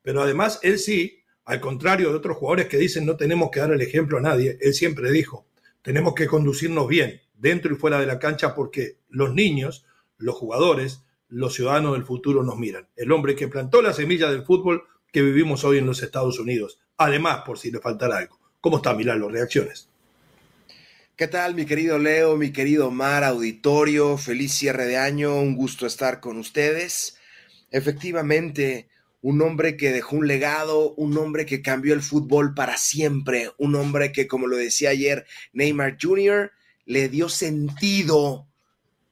Pero 0.00 0.22
además, 0.22 0.60
él 0.62 0.78
sí, 0.78 1.17
al 1.48 1.60
contrario 1.62 2.10
de 2.10 2.16
otros 2.16 2.36
jugadores 2.36 2.68
que 2.68 2.76
dicen 2.76 3.06
no 3.06 3.16
tenemos 3.16 3.50
que 3.50 3.60
dar 3.60 3.72
el 3.72 3.80
ejemplo 3.80 4.18
a 4.18 4.20
nadie, 4.20 4.58
él 4.60 4.74
siempre 4.74 5.10
dijo, 5.10 5.46
tenemos 5.80 6.12
que 6.12 6.26
conducirnos 6.26 6.86
bien, 6.86 7.22
dentro 7.38 7.72
y 7.72 7.76
fuera 7.76 7.98
de 7.98 8.04
la 8.04 8.18
cancha, 8.18 8.54
porque 8.54 8.98
los 9.08 9.32
niños, 9.32 9.86
los 10.18 10.34
jugadores, 10.34 11.04
los 11.30 11.54
ciudadanos 11.54 11.94
del 11.94 12.04
futuro 12.04 12.42
nos 12.42 12.58
miran. 12.58 12.86
El 12.96 13.12
hombre 13.12 13.34
que 13.34 13.48
plantó 13.48 13.80
la 13.80 13.94
semilla 13.94 14.30
del 14.30 14.44
fútbol 14.44 14.84
que 15.10 15.22
vivimos 15.22 15.64
hoy 15.64 15.78
en 15.78 15.86
los 15.86 16.02
Estados 16.02 16.38
Unidos. 16.38 16.80
Además, 16.98 17.44
por 17.46 17.58
si 17.58 17.70
le 17.70 17.80
faltara 17.80 18.18
algo. 18.18 18.38
¿Cómo 18.60 18.76
está 18.76 18.92
Milán? 18.92 19.26
reacciones? 19.32 19.88
¿Qué 21.16 21.28
tal, 21.28 21.54
mi 21.54 21.64
querido 21.64 21.98
Leo, 21.98 22.36
mi 22.36 22.52
querido 22.52 22.90
Mar, 22.90 23.24
auditorio? 23.24 24.18
Feliz 24.18 24.52
cierre 24.52 24.84
de 24.84 24.98
año, 24.98 25.34
un 25.40 25.56
gusto 25.56 25.86
estar 25.86 26.20
con 26.20 26.36
ustedes. 26.36 27.16
Efectivamente, 27.70 28.90
un 29.20 29.42
hombre 29.42 29.76
que 29.76 29.92
dejó 29.92 30.16
un 30.16 30.26
legado, 30.26 30.94
un 30.94 31.16
hombre 31.18 31.46
que 31.46 31.62
cambió 31.62 31.94
el 31.94 32.02
fútbol 32.02 32.54
para 32.54 32.76
siempre, 32.76 33.50
un 33.58 33.74
hombre 33.74 34.12
que, 34.12 34.26
como 34.26 34.46
lo 34.46 34.56
decía 34.56 34.90
ayer 34.90 35.26
Neymar 35.52 35.98
Jr., 36.00 36.52
le 36.84 37.08
dio 37.08 37.28
sentido 37.28 38.48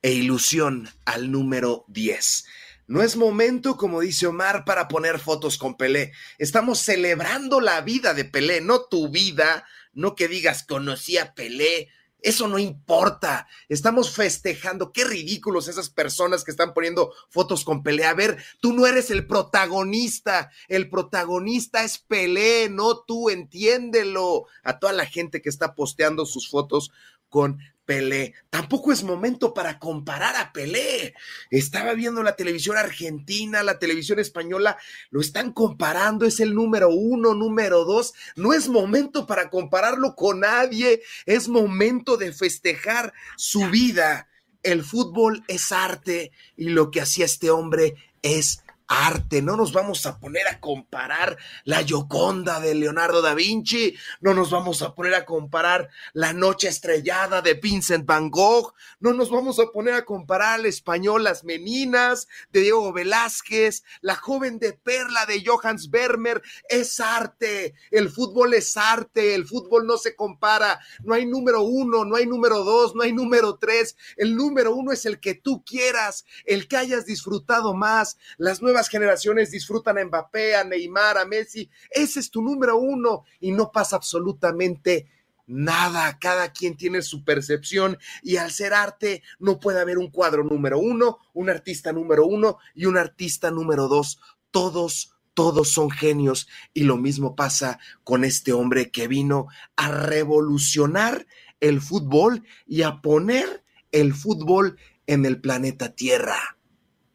e 0.02 0.12
ilusión 0.12 0.88
al 1.04 1.30
número 1.30 1.84
10. 1.88 2.46
No 2.88 3.02
es 3.02 3.16
momento, 3.16 3.76
como 3.76 4.00
dice 4.00 4.28
Omar, 4.28 4.64
para 4.64 4.86
poner 4.86 5.18
fotos 5.18 5.58
con 5.58 5.76
Pelé. 5.76 6.12
Estamos 6.38 6.78
celebrando 6.78 7.60
la 7.60 7.80
vida 7.80 8.14
de 8.14 8.24
Pelé, 8.24 8.60
no 8.60 8.84
tu 8.84 9.08
vida, 9.08 9.66
no 9.92 10.14
que 10.14 10.28
digas 10.28 10.62
conocí 10.62 11.18
a 11.18 11.34
Pelé. 11.34 11.88
Eso 12.20 12.48
no 12.48 12.58
importa. 12.58 13.46
Estamos 13.68 14.14
festejando. 14.14 14.92
Qué 14.92 15.04
ridículos 15.04 15.68
esas 15.68 15.90
personas 15.90 16.44
que 16.44 16.50
están 16.50 16.74
poniendo 16.74 17.12
fotos 17.28 17.64
con 17.64 17.82
Pelé. 17.82 18.04
A 18.04 18.14
ver, 18.14 18.42
tú 18.60 18.72
no 18.72 18.86
eres 18.86 19.10
el 19.10 19.26
protagonista. 19.26 20.50
El 20.68 20.88
protagonista 20.88 21.84
es 21.84 21.98
Pelé, 21.98 22.68
no 22.68 22.98
tú, 23.00 23.30
entiéndelo. 23.30 24.46
A 24.62 24.78
toda 24.78 24.92
la 24.92 25.06
gente 25.06 25.42
que 25.42 25.48
está 25.48 25.74
posteando 25.74 26.26
sus 26.26 26.48
fotos 26.48 26.90
con 27.28 27.58
Pelé. 27.86 28.34
Tampoco 28.50 28.92
es 28.92 29.04
momento 29.04 29.54
para 29.54 29.78
comparar 29.78 30.36
a 30.36 30.52
Pelé. 30.52 31.14
Estaba 31.50 31.94
viendo 31.94 32.22
la 32.22 32.36
televisión 32.36 32.76
argentina, 32.76 33.62
la 33.62 33.78
televisión 33.78 34.18
española, 34.18 34.76
lo 35.10 35.20
están 35.20 35.52
comparando, 35.52 36.26
es 36.26 36.40
el 36.40 36.54
número 36.54 36.90
uno, 36.90 37.34
número 37.34 37.84
dos. 37.84 38.12
No 38.34 38.52
es 38.52 38.68
momento 38.68 39.26
para 39.26 39.48
compararlo 39.48 40.14
con 40.16 40.40
nadie, 40.40 41.00
es 41.24 41.48
momento 41.48 42.16
de 42.16 42.32
festejar 42.32 43.14
su 43.36 43.70
vida. 43.70 44.28
El 44.62 44.82
fútbol 44.82 45.44
es 45.46 45.70
arte 45.70 46.32
y 46.56 46.70
lo 46.70 46.90
que 46.90 47.00
hacía 47.00 47.24
este 47.24 47.50
hombre 47.50 47.94
es 48.22 48.64
arte. 48.88 49.42
No 49.42 49.56
nos 49.56 49.72
vamos 49.72 50.06
a 50.06 50.18
poner 50.18 50.46
a 50.48 50.60
comparar 50.60 51.36
la 51.64 51.82
Gioconda 51.82 52.60
de 52.60 52.74
Leonardo 52.74 53.22
da 53.22 53.34
Vinci, 53.34 53.96
no 54.20 54.34
nos 54.34 54.50
vamos 54.50 54.82
a 54.82 54.94
poner 54.94 55.14
a 55.14 55.24
comparar 55.24 55.88
la 56.12 56.32
Noche 56.32 56.68
Estrellada 56.68 57.42
de 57.42 57.54
Vincent 57.54 58.06
Van 58.06 58.30
Gogh, 58.30 58.74
no 59.00 59.12
nos 59.12 59.30
vamos 59.30 59.58
a 59.58 59.66
poner 59.66 59.94
a 59.94 60.04
comparar 60.04 60.60
la 60.60 60.68
español 60.68 61.24
Las 61.24 61.44
Meninas 61.44 62.28
de 62.52 62.60
Diego 62.60 62.92
Velázquez, 62.92 63.84
la 64.00 64.14
joven 64.14 64.58
de 64.58 64.72
Perla 64.72 65.26
de 65.26 65.42
Johannes 65.44 65.90
Vermeer. 65.90 66.42
Es 66.68 67.00
arte, 67.00 67.74
el 67.90 68.10
fútbol 68.10 68.54
es 68.54 68.76
arte, 68.76 69.34
el 69.34 69.46
fútbol 69.46 69.86
no 69.86 69.96
se 69.96 70.14
compara. 70.14 70.80
No 71.02 71.14
hay 71.14 71.26
número 71.26 71.62
uno, 71.62 72.04
no 72.04 72.16
hay 72.16 72.26
número 72.26 72.64
dos, 72.64 72.94
no 72.94 73.02
hay 73.02 73.12
número 73.12 73.56
tres. 73.56 73.96
El 74.16 74.36
número 74.36 74.74
uno 74.74 74.92
es 74.92 75.06
el 75.06 75.20
que 75.20 75.34
tú 75.34 75.64
quieras, 75.64 76.24
el 76.44 76.68
que 76.68 76.76
hayas 76.76 77.06
disfrutado 77.06 77.74
más. 77.74 78.18
Las 78.38 78.62
generaciones 78.88 79.50
disfrutan 79.50 79.98
a 79.98 80.04
Mbappé, 80.04 80.56
a 80.56 80.64
Neymar, 80.64 81.18
a 81.18 81.24
Messi. 81.24 81.68
Ese 81.90 82.20
es 82.20 82.30
tu 82.30 82.42
número 82.42 82.76
uno 82.76 83.24
y 83.40 83.52
no 83.52 83.72
pasa 83.72 83.96
absolutamente 83.96 85.08
nada. 85.46 86.18
Cada 86.18 86.52
quien 86.52 86.76
tiene 86.76 87.02
su 87.02 87.24
percepción 87.24 87.98
y 88.22 88.36
al 88.36 88.50
ser 88.50 88.74
arte 88.74 89.22
no 89.38 89.58
puede 89.58 89.80
haber 89.80 89.98
un 89.98 90.10
cuadro 90.10 90.44
número 90.44 90.78
uno, 90.78 91.18
un 91.32 91.50
artista 91.50 91.92
número 91.92 92.26
uno 92.26 92.58
y 92.74 92.86
un 92.86 92.96
artista 92.96 93.50
número 93.50 93.88
dos. 93.88 94.20
Todos 94.50 95.12
todos 95.34 95.68
son 95.70 95.90
genios 95.90 96.48
y 96.72 96.84
lo 96.84 96.96
mismo 96.96 97.36
pasa 97.36 97.78
con 98.04 98.24
este 98.24 98.54
hombre 98.54 98.90
que 98.90 99.06
vino 99.06 99.48
a 99.76 99.90
revolucionar 99.90 101.26
el 101.60 101.82
fútbol 101.82 102.42
y 102.66 102.80
a 102.82 103.02
poner 103.02 103.62
el 103.92 104.14
fútbol 104.14 104.78
en 105.06 105.26
el 105.26 105.38
planeta 105.42 105.94
Tierra 105.94 106.55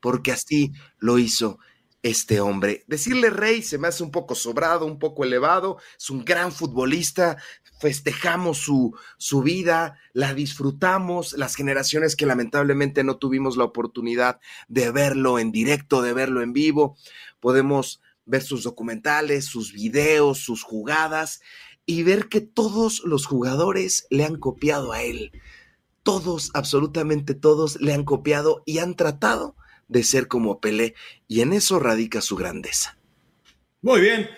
porque 0.01 0.31
así 0.31 0.71
lo 0.99 1.17
hizo 1.17 1.59
este 2.03 2.41
hombre. 2.41 2.83
Decirle 2.87 3.29
rey 3.29 3.61
se 3.61 3.77
me 3.77 3.87
hace 3.87 4.03
un 4.03 4.11
poco 4.11 4.35
sobrado, 4.35 4.85
un 4.85 4.99
poco 4.99 5.23
elevado, 5.23 5.77
es 5.97 6.09
un 6.09 6.25
gran 6.25 6.51
futbolista, 6.51 7.37
festejamos 7.79 8.57
su, 8.57 8.95
su 9.17 9.41
vida, 9.41 9.97
la 10.13 10.33
disfrutamos, 10.33 11.33
las 11.33 11.55
generaciones 11.55 12.15
que 12.15 12.25
lamentablemente 12.25 13.03
no 13.03 13.17
tuvimos 13.17 13.57
la 13.57 13.65
oportunidad 13.65 14.39
de 14.67 14.91
verlo 14.91 15.39
en 15.39 15.51
directo, 15.51 16.01
de 16.01 16.13
verlo 16.13 16.41
en 16.41 16.53
vivo, 16.53 16.97
podemos 17.39 18.01
ver 18.25 18.43
sus 18.43 18.63
documentales, 18.63 19.45
sus 19.45 19.73
videos, 19.73 20.39
sus 20.39 20.63
jugadas 20.63 21.41
y 21.85 22.03
ver 22.03 22.29
que 22.29 22.41
todos 22.41 23.01
los 23.03 23.25
jugadores 23.25 24.07
le 24.09 24.23
han 24.23 24.37
copiado 24.37 24.91
a 24.91 25.01
él. 25.03 25.31
Todos, 26.03 26.49
absolutamente 26.53 27.35
todos, 27.35 27.79
le 27.79 27.93
han 27.93 28.05
copiado 28.05 28.63
y 28.65 28.79
han 28.79 28.95
tratado 28.95 29.55
de 29.91 30.03
ser 30.03 30.27
como 30.27 30.61
Pelé, 30.61 30.95
y 31.27 31.41
en 31.41 31.51
eso 31.51 31.77
radica 31.77 32.21
su 32.21 32.37
grandeza. 32.37 32.97
Muy 33.81 33.99
bien, 33.99 34.29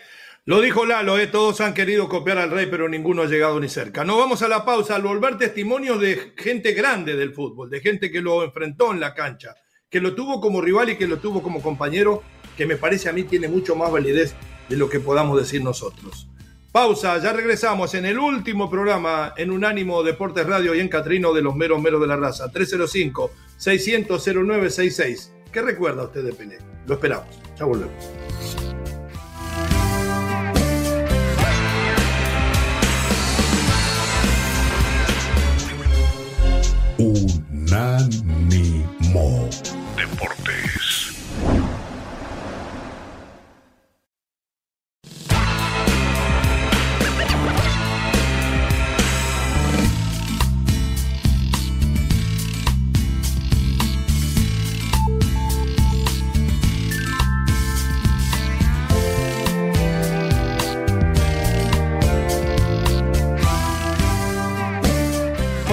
lo 0.46 0.62
dijo 0.62 0.86
Lalo, 0.86 1.20
¿eh? 1.20 1.28
todos 1.28 1.62
han 1.62 1.76
querido 1.76 2.10
copiar 2.10 2.40
al 2.40 2.50
rey, 2.50 2.68
pero 2.72 2.90
ninguno 2.90 3.22
ha 3.22 3.28
llegado 3.28 3.60
ni 3.60 3.70
cerca. 3.70 4.04
No 4.04 4.18
vamos 4.18 4.42
a 4.42 4.48
la 4.48 4.66
pausa 4.66 4.96
al 4.96 5.04
volver 5.04 5.38
testimonios 5.38 6.02
de 6.02 6.34
gente 6.36 6.74
grande 6.74 7.16
del 7.16 7.34
fútbol, 7.34 7.70
de 7.70 7.82
gente 7.82 8.12
que 8.12 8.20
lo 8.20 8.44
enfrentó 8.44 8.92
en 8.92 9.00
la 9.00 9.14
cancha, 9.14 9.56
que 9.92 10.02
lo 10.02 10.16
tuvo 10.16 10.42
como 10.42 10.60
rival 10.60 10.90
y 10.90 10.98
que 10.98 11.08
lo 11.08 11.20
tuvo 11.20 11.44
como 11.44 11.62
compañero, 11.62 12.24
que 12.58 12.66
me 12.66 12.76
parece 12.76 13.10
a 13.10 13.14
mí 13.14 13.24
tiene 13.24 13.48
mucho 13.48 13.76
más 13.76 13.92
validez 13.92 14.34
de 14.70 14.78
lo 14.78 14.90
que 14.90 15.00
podamos 15.00 15.40
decir 15.40 15.64
nosotros. 15.64 16.28
Pausa, 16.72 17.20
ya 17.20 17.32
regresamos 17.32 17.94
en 17.94 18.06
el 18.08 18.18
último 18.18 18.68
programa 18.68 19.36
en 19.38 19.52
Unánimo 19.52 20.02
Deportes 20.02 20.48
Radio 20.48 20.74
y 20.74 20.80
en 20.80 20.90
Catrino 20.90 21.32
de 21.32 21.44
los 21.44 21.56
meros 21.56 21.80
meros 21.80 22.02
de 22.02 22.08
la 22.08 22.16
raza, 22.16 22.52
305 22.52 23.30
600 23.58 24.26
0966. 24.26 25.34
¿Qué 25.54 25.62
recuerda 25.62 26.04
usted 26.06 26.24
de 26.24 26.34
Pelé? 26.34 26.58
Lo 26.88 26.96
esperamos. 26.96 27.28
Ya 27.60 27.66
volvemos. 27.66 27.94
Unánimo 36.98 38.44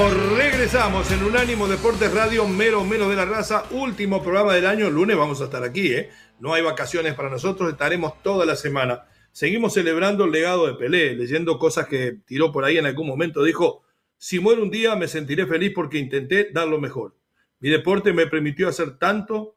Regresamos 0.08 1.10
en 1.12 1.22
Unánimo 1.24 1.68
Deportes 1.68 2.14
Radio, 2.14 2.48
mero, 2.48 2.84
mero 2.84 3.10
de 3.10 3.16
la 3.16 3.26
raza, 3.26 3.64
último 3.70 4.22
programa 4.22 4.54
del 4.54 4.64
año. 4.64 4.88
Lunes 4.88 5.14
vamos 5.14 5.42
a 5.42 5.44
estar 5.44 5.62
aquí, 5.62 5.92
¿eh? 5.92 6.08
No 6.38 6.54
hay 6.54 6.62
vacaciones 6.62 7.14
para 7.14 7.28
nosotros, 7.28 7.70
estaremos 7.70 8.22
toda 8.22 8.46
la 8.46 8.56
semana. 8.56 9.04
Seguimos 9.30 9.74
celebrando 9.74 10.24
el 10.24 10.30
legado 10.30 10.66
de 10.66 10.74
Pelé, 10.74 11.14
leyendo 11.14 11.58
cosas 11.58 11.86
que 11.86 12.18
tiró 12.24 12.50
por 12.50 12.64
ahí 12.64 12.78
en 12.78 12.86
algún 12.86 13.06
momento. 13.06 13.44
Dijo: 13.44 13.82
Si 14.16 14.40
muero 14.40 14.62
un 14.62 14.70
día, 14.70 14.96
me 14.96 15.06
sentiré 15.06 15.46
feliz 15.46 15.72
porque 15.74 15.98
intenté 15.98 16.48
dar 16.50 16.66
lo 16.66 16.80
mejor. 16.80 17.14
Mi 17.58 17.68
deporte 17.68 18.14
me 18.14 18.26
permitió 18.26 18.68
hacer 18.68 18.96
tanto 18.96 19.54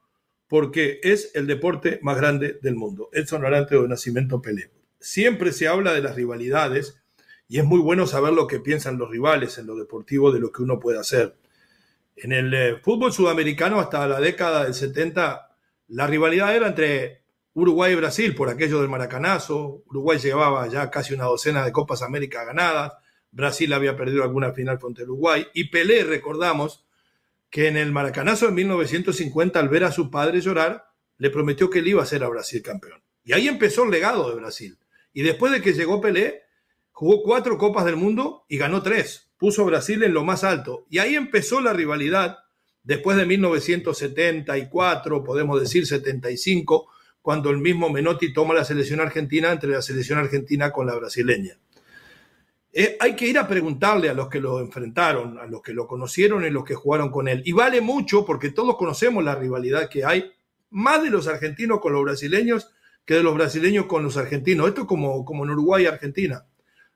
porque 0.49 0.99
es 1.03 1.31
el 1.35 1.47
deporte 1.47 1.99
más 2.01 2.17
grande 2.17 2.59
del 2.61 2.75
mundo. 2.75 3.09
Edson 3.13 3.45
Arante 3.45 3.75
de 3.75 3.87
Nacimiento 3.87 4.41
Pelé. 4.41 4.71
Siempre 4.99 5.53
se 5.53 5.69
habla 5.69 5.93
de 5.93 6.01
las 6.01 6.15
rivalidades 6.15 7.02
y 7.53 7.59
es 7.59 7.65
muy 7.65 7.81
bueno 7.81 8.07
saber 8.07 8.33
lo 8.33 8.47
que 8.47 8.59
piensan 8.59 8.97
los 8.97 9.11
rivales 9.11 9.59
en 9.59 9.67
lo 9.67 9.75
deportivo 9.75 10.31
de 10.31 10.39
lo 10.39 10.51
que 10.51 10.63
uno 10.63 10.79
puede 10.79 10.97
hacer. 10.97 11.35
En 12.15 12.31
el 12.31 12.51
eh, 12.51 12.77
fútbol 12.81 13.13
sudamericano 13.13 13.79
hasta 13.79 14.07
la 14.07 14.19
década 14.19 14.63
del 14.63 14.73
70, 14.73 15.55
la 15.89 16.07
rivalidad 16.07 16.55
era 16.55 16.69
entre 16.69 17.21
Uruguay 17.53 17.93
y 17.93 17.95
Brasil 17.95 18.33
por 18.33 18.49
aquello 18.49 18.81
del 18.81 18.89
maracanazo. 18.89 19.83
Uruguay 19.85 20.17
llevaba 20.17 20.67
ya 20.67 20.89
casi 20.89 21.13
una 21.13 21.25
docena 21.25 21.63
de 21.63 21.71
Copas 21.71 22.01
América 22.01 22.43
ganadas. 22.43 22.93
Brasil 23.29 23.71
había 23.71 23.95
perdido 23.95 24.23
alguna 24.23 24.51
final 24.53 24.79
contra 24.79 25.03
Uruguay. 25.03 25.45
Y 25.53 25.65
Pelé, 25.65 26.03
recordamos, 26.05 26.87
que 27.51 27.67
en 27.67 27.77
el 27.77 27.91
maracanazo 27.91 28.47
de 28.47 28.53
1950, 28.53 29.59
al 29.59 29.69
ver 29.69 29.83
a 29.83 29.91
su 29.91 30.09
padre 30.09 30.41
llorar, 30.41 30.87
le 31.19 31.29
prometió 31.29 31.69
que 31.69 31.77
él 31.77 31.87
iba 31.89 32.01
a 32.01 32.07
ser 32.07 32.23
a 32.23 32.29
Brasil 32.29 32.63
campeón. 32.63 33.03
Y 33.23 33.33
ahí 33.33 33.47
empezó 33.47 33.83
el 33.83 33.91
legado 33.91 34.27
de 34.27 34.37
Brasil. 34.37 34.79
Y 35.13 35.21
después 35.21 35.51
de 35.51 35.61
que 35.61 35.73
llegó 35.73 36.01
Pelé, 36.01 36.42
jugó 37.03 37.21
cuatro 37.21 37.57
Copas 37.57 37.83
del 37.83 37.97
Mundo 37.97 38.45
y 38.47 38.57
ganó 38.57 38.81
tres. 38.81 39.29
Puso 39.37 39.63
a 39.63 39.65
Brasil 39.65 40.01
en 40.03 40.13
lo 40.13 40.23
más 40.23 40.45
alto. 40.45 40.85
Y 40.89 40.99
ahí 40.99 41.15
empezó 41.15 41.59
la 41.59 41.73
rivalidad. 41.73 42.37
Después 42.81 43.17
de 43.17 43.25
1974, 43.25 45.21
podemos 45.21 45.59
decir 45.59 45.85
75, 45.85 46.87
cuando 47.21 47.49
el 47.49 47.57
mismo 47.57 47.89
Menotti 47.89 48.31
toma 48.31 48.53
la 48.53 48.63
selección 48.63 49.01
argentina 49.01 49.51
entre 49.51 49.71
la 49.71 49.81
selección 49.81 50.17
argentina 50.17 50.71
con 50.71 50.87
la 50.87 50.95
brasileña. 50.95 51.57
Eh, 52.71 52.95
hay 53.01 53.17
que 53.17 53.27
ir 53.27 53.37
a 53.37 53.49
preguntarle 53.49 54.07
a 54.07 54.13
los 54.13 54.29
que 54.29 54.39
lo 54.39 54.61
enfrentaron, 54.61 55.37
a 55.39 55.45
los 55.45 55.61
que 55.61 55.73
lo 55.73 55.87
conocieron 55.87 56.45
y 56.45 56.51
los 56.51 56.63
que 56.63 56.75
jugaron 56.75 57.11
con 57.11 57.27
él. 57.27 57.41
Y 57.43 57.51
vale 57.51 57.81
mucho 57.81 58.25
porque 58.25 58.51
todos 58.51 58.77
conocemos 58.77 59.25
la 59.25 59.35
rivalidad 59.35 59.89
que 59.89 60.05
hay, 60.05 60.31
más 60.69 61.03
de 61.03 61.09
los 61.09 61.27
argentinos 61.27 61.81
con 61.81 61.91
los 61.91 62.03
brasileños 62.03 62.71
que 63.03 63.15
de 63.15 63.23
los 63.23 63.35
brasileños 63.35 63.87
con 63.87 64.03
los 64.03 64.15
argentinos. 64.15 64.69
Esto 64.69 64.83
es 64.83 64.87
como, 64.87 65.25
como 65.25 65.43
en 65.43 65.49
Uruguay 65.49 65.83
y 65.83 65.87
Argentina. 65.87 66.45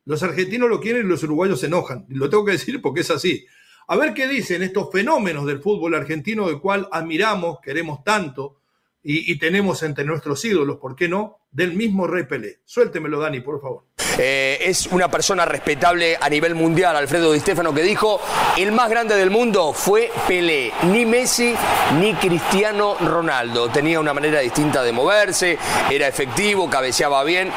Los 0.08 0.24
argentinos 0.24 0.70
lo 0.70 0.80
quieren 0.80 1.06
y 1.06 1.10
los 1.10 1.22
uruguayos 1.24 1.60
se 1.60 1.66
enojan. 1.66 2.06
Lo 2.08 2.30
tengo 2.30 2.46
que 2.46 2.54
decir 2.54 2.82
porque 2.82 3.02
es 3.02 3.12
así. 3.12 3.46
A 3.90 3.98
ver 3.98 4.14
qué 4.14 4.26
dicen 4.26 4.64
estos 4.64 4.90
fenómenos 4.90 5.46
del 5.46 5.60
fútbol 5.60 5.96
argentino, 5.96 6.48
del 6.48 6.62
cual 6.62 6.88
admiramos, 6.94 7.60
queremos 7.62 8.06
tanto, 8.06 8.62
y, 9.04 9.38
tenemos 9.38 9.84
entre 9.84 10.06
nuestros 10.06 10.44
ídolos, 10.46 10.78
¿por 10.78 10.96
qué 10.96 11.10
no? 11.10 11.40
Del 11.52 11.74
mismo 11.74 12.08
Rey 12.08 12.24
Pelé. 12.24 12.60
Suéltemelo, 12.64 13.20
Dani, 13.20 13.42
por 13.42 13.62
favor. 13.62 13.86
Eh, 14.18 14.58
es 14.62 14.88
una 14.88 15.10
persona 15.10 15.46
respetable 15.46 16.18
a 16.20 16.28
nivel 16.28 16.56
mundial, 16.56 16.96
Alfredo 16.96 17.32
Di 17.32 17.40
Stefano, 17.40 17.74
que 17.74 17.84
dijo, 17.84 18.20
el 18.58 18.72
más 18.72 18.90
grande 18.90 19.16
del 19.16 19.30
mundo 19.30 19.74
fue 19.74 20.12
Pelé, 20.28 20.74
ni 20.84 21.06
Messi 21.06 21.56
ni 22.00 22.16
Cristiano 22.16 22.96
Ronaldo. 23.00 23.70
Tenía 23.70 24.00
una 24.00 24.14
manera 24.14 24.40
distinta 24.40 24.82
de 24.82 24.92
moverse, 24.92 25.60
era 25.92 26.08
efectivo, 26.08 26.70
cabeceaba 26.70 27.24
bien. 27.24 27.52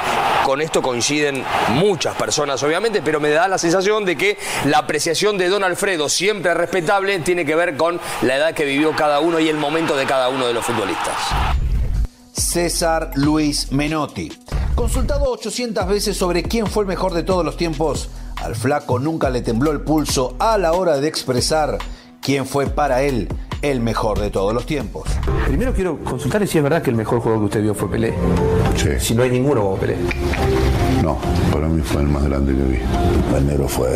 Con 0.45 0.61
esto 0.61 0.83
coinciden 0.83 1.45
muchas 1.69 2.15
personas, 2.17 2.63
obviamente, 2.63 3.01
pero 3.03 3.21
me 3.21 3.31
da 3.31 3.49
la 3.49 3.59
sensación 3.59 4.05
de 4.05 4.17
que 4.17 4.39
la 4.67 4.79
apreciación 4.79 5.39
de 5.39 5.49
Don 5.49 5.65
Alfredo, 5.65 6.09
siempre 6.09 6.53
respetable, 6.55 7.19
tiene 7.21 7.47
que 7.47 7.55
ver 7.55 7.77
con 7.77 8.01
la 8.23 8.37
edad 8.37 8.55
que 8.55 8.65
vivió 8.65 8.95
cada 8.95 9.21
uno 9.21 9.39
y 9.39 9.49
el 9.49 9.57
momento 9.57 9.97
de 9.97 10.05
cada 10.07 10.29
uno 10.29 10.47
de 10.47 10.55
los 10.55 10.65
futbolistas. 10.65 11.17
César 12.33 13.11
Luis 13.15 13.73
Menotti. 13.73 14.33
Consultado 14.75 15.31
800 15.33 15.87
veces 15.87 16.17
sobre 16.17 16.43
quién 16.43 16.67
fue 16.67 16.85
el 16.85 16.89
mejor 16.89 17.15
de 17.15 17.23
todos 17.23 17.45
los 17.45 17.57
tiempos, 17.57 18.09
al 18.37 18.57
flaco 18.57 18.99
nunca 18.99 19.31
le 19.31 19.43
tembló 19.43 19.71
el 19.73 19.81
pulso 19.81 20.37
a 20.39 20.57
la 20.57 20.73
hora 20.73 20.99
de 21.01 21.09
expresar 21.09 21.79
quién 22.21 22.47
fue 22.47 22.67
para 22.67 23.03
él 23.03 23.29
el 23.63 23.81
mejor 23.81 24.19
de 24.19 24.31
todos 24.31 24.55
los 24.55 24.65
tiempos. 24.65 25.09
Primero 25.47 25.75
quiero 25.75 26.03
consultar 26.03 26.47
si 26.47 26.59
es 26.59 26.65
verdad 26.65 26.83
que 26.83 26.91
el 26.91 26.97
mejor 26.97 27.21
juego 27.21 27.41
que 27.41 27.45
usted 27.47 27.63
vio 27.63 27.75
fue 27.75 27.91
Pelé. 27.91 28.15
Sí. 28.77 28.89
Si 28.99 29.15
no 29.15 29.23
hay 29.23 29.31
ninguno 29.31 29.61
como 29.63 29.77
Pelé. 29.77 29.97
No, 31.03 31.19
para 31.53 31.69
mí 31.69 31.83
fue 31.83 32.03
el 32.03 32.09
más 32.09 32.25
grande 32.25 32.55
que 32.55 32.63
vi. 32.63 32.79
El 33.37 33.47
negro 33.47 33.69
fue. 33.69 33.89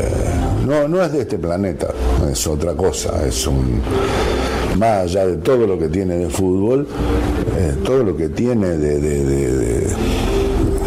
No, 0.67 0.87
no 0.88 1.03
es 1.03 1.12
de 1.12 1.23
este 1.23 1.38
planeta, 1.38 1.88
es 2.31 2.47
otra 2.47 2.75
cosa, 2.75 3.26
es 3.26 3.47
un 3.47 3.81
más 4.78 5.04
allá 5.04 5.26
de 5.26 5.37
todo 5.37 5.66
lo 5.66 5.78
que 5.78 5.88
tiene 5.88 6.16
de 6.16 6.28
fútbol, 6.28 6.87
eh, 7.57 7.75
todo 7.85 8.02
lo 8.02 8.16
que 8.16 8.28
tiene 8.28 8.69
de, 8.69 9.87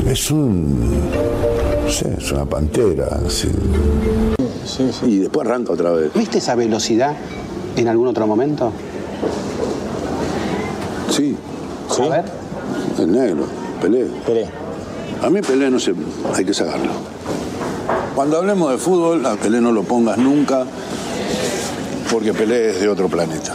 es 0.08 0.32
un 0.32 1.10
no 1.84 1.92
sé, 1.92 2.16
es 2.18 2.32
una 2.32 2.46
pantera. 2.46 3.20
Sí. 3.30 3.50
Y 5.06 5.20
después 5.20 5.48
arranca 5.48 5.74
otra 5.74 5.92
vez. 5.92 6.14
¿Viste 6.14 6.40
esa 6.40 6.56
velocidad 6.56 7.16
en 7.76 7.88
algún 7.88 8.08
otro 8.08 8.28
momento? 8.28 8.72
Sí. 11.10 11.36
¿Sí? 11.90 12.02
A 12.04 12.10
ver. 12.10 12.26
El 13.00 13.12
negro, 13.12 13.46
Pelé. 13.82 14.06
Pelé. 14.26 14.48
A 15.24 15.30
mí 15.30 15.42
Pelé 15.42 15.72
no 15.72 15.80
sé, 15.80 15.94
hay 16.34 16.46
que 16.46 16.54
sacarlo. 16.54 16.92
Cuando 18.16 18.38
hablemos 18.38 18.72
de 18.72 18.78
fútbol, 18.78 19.26
a 19.26 19.36
Pelé 19.36 19.62
no 19.62 19.72
lo 19.72 19.84
pongas 19.84 20.18
nunca, 20.18 20.66
porque 22.12 22.34
Pelé 22.34 22.72
es 22.72 22.82
de 22.82 22.90
otro 22.90 23.08
planeta. 23.08 23.54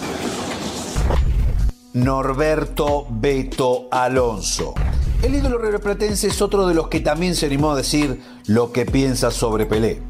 Norberto 1.94 3.06
Beto 3.10 3.88
Alonso. 3.90 4.74
El 5.22 5.34
ídolo 5.34 5.58
rioplatense 5.58 6.28
es 6.28 6.40
otro 6.40 6.66
de 6.66 6.74
los 6.74 6.88
que 6.88 7.00
también 7.00 7.36
se 7.36 7.46
animó 7.46 7.72
a 7.72 7.76
decir 7.76 8.22
lo 8.46 8.72
que 8.72 8.86
piensa 8.86 9.30
sobre 9.30 9.66
Pelé. 9.66 10.00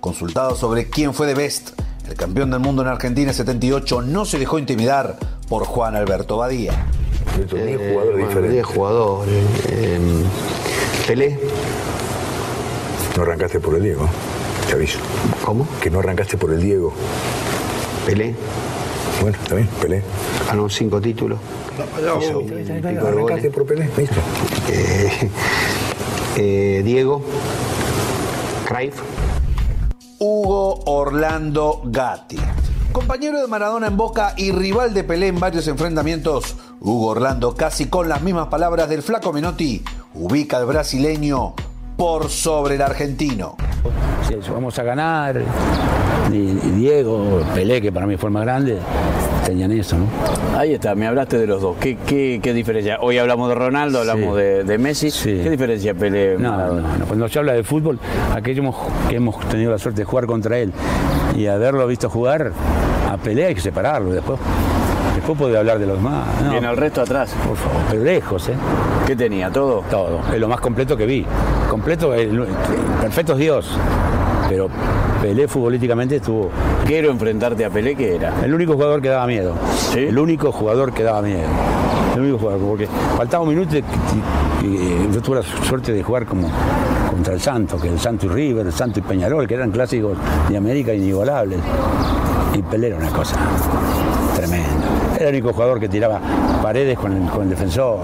Consultado 0.00 0.54
sobre 0.54 0.90
quién 0.90 1.14
fue 1.14 1.26
de 1.26 1.34
Best, 1.34 1.70
el 2.08 2.14
campeón 2.14 2.50
del 2.50 2.60
mundo 2.60 2.82
en 2.82 2.88
Argentina 2.88 3.32
78 3.32 4.02
no 4.02 4.24
se 4.24 4.38
dejó 4.38 4.58
intimidar 4.58 5.18
por 5.48 5.64
Juan 5.64 5.96
Alberto 5.96 6.36
Badía. 6.36 6.86
Eh, 7.52 7.92
jugadores 7.92 8.66
jugadores. 8.66 9.44
Eh, 9.68 9.98
Pelé. 11.06 11.40
No 13.16 13.22
arrancaste 13.22 13.60
por 13.60 13.74
el 13.76 13.82
Diego, 13.82 14.08
te 14.68 14.74
aviso. 14.74 14.98
¿Cómo? 15.44 15.66
Que 15.80 15.90
no 15.90 16.00
arrancaste 16.00 16.36
por 16.36 16.52
el 16.52 16.60
Diego. 16.60 16.92
Pelé. 18.06 18.34
Bueno, 19.20 19.36
está 19.42 19.54
bien, 19.54 19.68
Pelé. 19.80 20.02
Ganó 20.46 20.68
cinco 20.68 21.00
títulos. 21.00 21.38
Arrancaste 23.06 23.50
por 23.50 23.66
Pelé, 23.66 23.88
listo. 23.96 24.16
Eh, 24.68 25.30
eh, 26.36 26.82
Diego. 26.84 27.22
Craif. 28.66 28.94
Hugo 30.18 30.82
Orlando 30.86 31.82
Gatti. 31.84 32.38
Compañero 32.92 33.40
de 33.40 33.46
Maradona 33.46 33.86
en 33.86 33.96
Boca 33.96 34.34
y 34.36 34.52
rival 34.52 34.94
de 34.94 35.04
Pelé 35.04 35.28
en 35.28 35.38
varios 35.38 35.68
enfrentamientos, 35.68 36.56
Hugo 36.80 37.08
Orlando, 37.08 37.54
casi 37.54 37.86
con 37.86 38.08
las 38.08 38.20
mismas 38.20 38.48
palabras 38.48 38.88
del 38.88 39.02
flaco 39.02 39.32
Menotti, 39.32 39.84
ubica 40.14 40.56
al 40.56 40.66
brasileño 40.66 41.54
por 41.96 42.28
sobre 42.30 42.74
el 42.74 42.82
argentino. 42.82 43.56
Vamos 44.52 44.78
a 44.78 44.82
ganar, 44.84 45.40
Diego, 46.30 47.42
Pelé, 47.54 47.80
que 47.82 47.90
para 47.90 48.06
mí 48.06 48.16
fue 48.16 48.28
el 48.28 48.34
más 48.34 48.44
grande, 48.44 48.78
tenían 49.44 49.72
eso, 49.72 49.98
¿no? 49.98 50.06
Ahí 50.56 50.74
está, 50.74 50.94
me 50.94 51.06
hablaste 51.06 51.36
de 51.36 51.46
los 51.46 51.60
dos. 51.60 51.76
¿Qué, 51.80 51.96
qué, 52.40 52.54
diferencia? 52.54 52.98
Hoy 53.00 53.18
hablamos 53.18 53.48
de 53.48 53.56
Ronaldo, 53.56 54.00
hablamos 54.00 54.36
de, 54.36 54.78
Messi. 54.78 55.10
¿Qué 55.10 55.50
diferencia 55.50 55.94
Pelé? 55.94 56.38
No, 56.38 56.80
cuando 57.08 57.28
se 57.28 57.38
habla 57.40 57.54
de 57.54 57.64
fútbol, 57.64 57.98
aquellos 58.32 58.74
que 59.08 59.16
hemos 59.16 59.40
tenido 59.48 59.72
la 59.72 59.78
suerte 59.78 60.02
de 60.02 60.04
jugar 60.04 60.26
contra 60.26 60.58
él 60.58 60.72
y 61.36 61.46
haberlo 61.46 61.86
visto 61.88 62.08
jugar, 62.08 62.52
a 63.10 63.16
Pelé 63.16 63.46
hay 63.46 63.54
que 63.54 63.60
separarlo 63.60 64.12
después. 64.12 64.38
Después 65.16 65.38
puede 65.38 65.58
hablar 65.58 65.78
de 65.78 65.86
los 65.86 66.00
más. 66.00 66.24
No, 66.42 66.56
en 66.56 66.64
el 66.64 66.76
resto 66.76 67.02
atrás. 67.02 67.34
Por 67.46 67.56
favor, 67.56 67.82
pero 67.90 68.04
lejos, 68.04 68.48
¿eh? 68.48 68.54
¿Qué 69.06 69.16
tenía? 69.16 69.50
¿Todo? 69.50 69.82
Todo. 69.90 70.20
Es 70.32 70.38
lo 70.38 70.48
más 70.48 70.60
completo 70.60 70.96
que 70.96 71.04
vi. 71.04 71.26
Completo, 71.68 72.14
el, 72.14 72.46
perfecto 73.00 73.32
es 73.32 73.38
Dios 73.38 73.78
pero 74.50 74.68
Pelé 75.22 75.46
futbolísticamente 75.46 76.16
estuvo. 76.16 76.50
Quiero 76.84 77.10
enfrentarte 77.10 77.64
a 77.64 77.70
Pelé, 77.70 77.94
¿qué 77.94 78.16
era? 78.16 78.44
El 78.44 78.52
único 78.52 78.72
jugador 78.72 79.00
que 79.00 79.08
daba 79.08 79.24
miedo. 79.26 79.54
El 79.94 80.18
único 80.18 80.50
jugador 80.50 80.92
que 80.92 81.04
daba 81.04 81.22
miedo. 81.22 81.46
El 82.16 82.22
único 82.22 82.38
jugador, 82.38 82.60
porque 82.60 82.88
faltaba 83.16 83.44
un 83.44 83.50
minuto 83.50 83.76
y, 83.76 83.82
yo 85.12 85.22
tuve 85.22 85.36
la 85.36 85.42
suerte 85.42 85.92
de 85.92 86.02
jugar 86.02 86.26
como 86.26 86.50
contra 87.10 87.34
el 87.34 87.40
Santo, 87.40 87.80
que 87.80 87.88
el 87.88 88.00
Santo 88.00 88.26
y 88.26 88.28
River, 88.30 88.66
el 88.66 88.72
Santo 88.72 88.98
y 88.98 89.02
Peñarol, 89.02 89.46
que 89.46 89.54
eran 89.54 89.70
clásicos 89.70 90.18
de 90.48 90.56
América 90.56 90.92
inigualables. 90.92 91.60
Y 92.54 92.62
Pelé 92.62 92.88
era 92.88 92.96
una 92.96 93.10
cosa 93.10 93.36
tremenda. 94.34 95.14
Era 95.14 95.28
el 95.28 95.34
único 95.36 95.52
jugador 95.52 95.78
que 95.78 95.88
tiraba 95.88 96.20
paredes 96.60 96.98
con 96.98 97.12
el 97.12 97.50
defensor 97.50 98.00